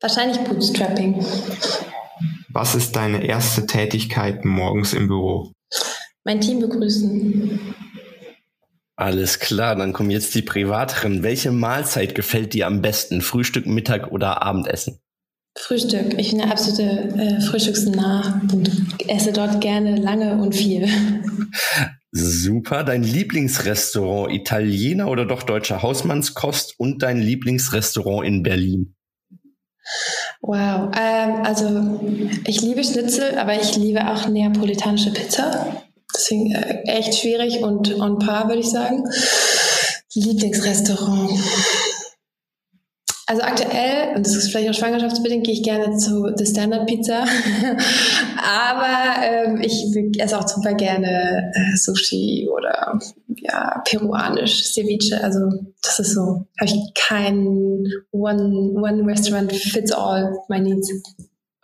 Wahrscheinlich 0.00 0.38
Bootstrapping. 0.38 1.26
Was 2.50 2.76
ist 2.76 2.94
deine 2.94 3.26
erste 3.26 3.66
Tätigkeit 3.66 4.44
morgens 4.44 4.94
im 4.94 5.08
Büro? 5.08 5.50
Mein 6.26 6.40
Team 6.40 6.60
begrüßen. 6.60 7.58
Alles 8.96 9.38
klar, 9.38 9.76
dann 9.76 9.92
kommen 9.92 10.10
jetzt 10.10 10.34
die 10.34 10.42
privateren. 10.42 11.22
Welche 11.22 11.52
Mahlzeit 11.52 12.14
gefällt 12.14 12.52
dir 12.52 12.66
am 12.66 12.82
besten? 12.82 13.20
Frühstück, 13.22 13.66
Mittag 13.66 14.10
oder 14.10 14.42
Abendessen? 14.42 14.98
Frühstück. 15.56 16.18
Ich 16.18 16.30
bin 16.30 16.40
eine 16.40 16.50
absolute 16.50 16.82
äh, 16.82 17.40
Frühstücksnah 17.40 18.42
und 18.52 18.70
esse 19.08 19.32
dort 19.32 19.60
gerne 19.60 19.96
lange 19.96 20.34
und 20.42 20.54
viel. 20.54 20.88
Super. 22.12 22.84
Dein 22.84 23.02
Lieblingsrestaurant, 23.02 24.32
Italiener 24.32 25.08
oder 25.08 25.26
doch 25.26 25.42
deutscher 25.42 25.82
Hausmannskost 25.82 26.74
und 26.78 27.02
dein 27.02 27.18
Lieblingsrestaurant 27.18 28.26
in 28.26 28.42
Berlin? 28.42 28.96
Wow. 30.40 30.90
Ähm, 30.98 31.42
also 31.44 32.00
ich 32.46 32.60
liebe 32.62 32.82
Schnitzel, 32.82 33.38
aber 33.38 33.60
ich 33.60 33.76
liebe 33.76 34.08
auch 34.08 34.28
neapolitanische 34.28 35.12
Pizza. 35.12 35.82
Deswegen 36.16 36.52
äh, 36.52 36.82
echt 36.86 37.14
schwierig 37.18 37.62
und 37.62 38.00
on 38.00 38.18
par, 38.18 38.48
würde 38.48 38.60
ich 38.60 38.70
sagen. 38.70 39.04
Lieblingsrestaurant. 40.14 41.30
Also 43.28 43.42
aktuell, 43.42 44.14
und 44.14 44.24
das 44.24 44.36
ist 44.36 44.50
vielleicht 44.50 44.70
auch 44.70 44.74
schwangerschaftsbedingt, 44.74 45.44
gehe 45.44 45.54
ich 45.54 45.64
gerne 45.64 45.96
zu 45.96 46.32
The 46.36 46.46
Standard 46.46 46.86
Pizza. 46.86 47.24
Aber 48.40 49.20
ähm, 49.20 49.60
ich 49.60 49.92
esse 50.20 50.38
auch 50.38 50.46
super 50.46 50.74
gerne 50.74 51.50
äh, 51.52 51.76
Sushi 51.76 52.48
oder 52.48 52.96
ja, 53.26 53.82
peruanisch, 53.84 54.72
Ceviche. 54.72 55.22
Also 55.24 55.40
das 55.82 55.98
ist 55.98 56.14
so, 56.14 56.46
habe 56.58 56.66
ich 56.66 56.76
kein 56.94 57.84
One, 58.12 58.74
one 58.76 59.04
Restaurant 59.04 59.52
fits 59.52 59.90
all 59.90 60.38
my 60.48 60.60
needs. 60.60 60.88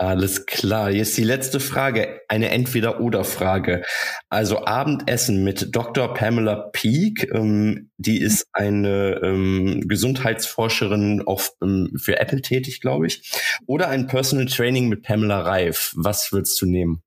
Alles 0.02 0.46
klar. 0.46 0.90
Jetzt 0.90 1.16
die 1.16 1.22
letzte 1.22 1.60
Frage, 1.60 2.22
eine 2.26 2.48
Entweder-Oder-Frage. 2.48 3.84
Also 4.30 4.64
Abendessen 4.64 5.44
mit 5.44 5.76
Dr. 5.76 6.12
Pamela 6.12 6.56
Peak, 6.72 7.30
ähm, 7.32 7.92
die 7.98 8.20
ist 8.20 8.48
eine 8.52 9.20
ähm, 9.22 9.84
Gesundheitsforscherin 9.86 11.22
auf, 11.22 11.52
ähm, 11.62 11.92
für 11.94 12.18
Apple 12.18 12.42
tätig, 12.42 12.80
glaube 12.80 13.06
ich. 13.06 13.30
Oder 13.66 13.90
ein 13.90 14.08
Personal 14.08 14.46
Training 14.46 14.88
mit 14.88 15.04
Pamela 15.04 15.38
Reif. 15.42 15.92
Was 15.94 16.32
würdest 16.32 16.60
du 16.60 16.66
nehmen? 16.66 17.04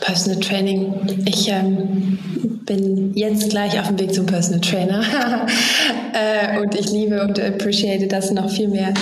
Personal 0.00 0.40
Training. 0.40 1.22
Ich 1.24 1.48
ähm, 1.50 2.18
bin 2.66 3.14
jetzt 3.14 3.50
gleich 3.50 3.78
auf 3.78 3.86
dem 3.86 4.00
Weg 4.00 4.12
zum 4.12 4.26
Personal 4.26 4.60
Trainer 4.60 5.04
äh, 6.14 6.58
und 6.58 6.74
ich 6.74 6.90
liebe 6.90 7.22
und 7.22 7.38
appreciate 7.38 8.08
das 8.08 8.32
noch 8.32 8.50
viel 8.50 8.66
mehr. 8.66 8.92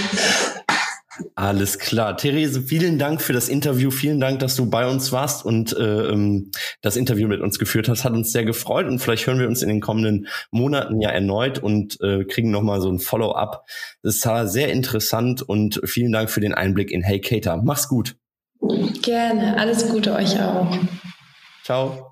Alles 1.34 1.78
klar. 1.78 2.16
Therese, 2.16 2.62
vielen 2.62 2.98
Dank 2.98 3.20
für 3.20 3.32
das 3.32 3.48
Interview. 3.48 3.90
Vielen 3.90 4.20
Dank, 4.20 4.40
dass 4.40 4.56
du 4.56 4.68
bei 4.68 4.86
uns 4.88 5.12
warst 5.12 5.44
und 5.44 5.76
äh, 5.76 6.08
ähm, 6.08 6.50
das 6.80 6.96
Interview 6.96 7.28
mit 7.28 7.40
uns 7.40 7.58
geführt 7.58 7.88
hast. 7.88 8.04
Hat 8.04 8.12
uns 8.12 8.32
sehr 8.32 8.44
gefreut 8.44 8.86
und 8.86 8.98
vielleicht 8.98 9.26
hören 9.26 9.38
wir 9.38 9.48
uns 9.48 9.62
in 9.62 9.68
den 9.68 9.80
kommenden 9.80 10.28
Monaten 10.50 11.00
ja 11.00 11.10
erneut 11.10 11.58
und 11.58 12.00
äh, 12.00 12.24
kriegen 12.24 12.50
nochmal 12.50 12.80
so 12.80 12.90
ein 12.90 12.98
Follow-up. 12.98 13.66
Das 14.02 14.24
war 14.26 14.46
sehr 14.46 14.72
interessant 14.72 15.42
und 15.42 15.80
vielen 15.84 16.12
Dank 16.12 16.30
für 16.30 16.40
den 16.40 16.54
Einblick 16.54 16.90
in 16.90 17.02
Hey 17.02 17.20
Cater. 17.20 17.60
Mach's 17.62 17.88
gut. 17.88 18.16
Gerne. 19.02 19.58
Alles 19.58 19.88
Gute 19.88 20.14
euch 20.14 20.40
auch. 20.40 20.78
Ciao. 21.64 22.11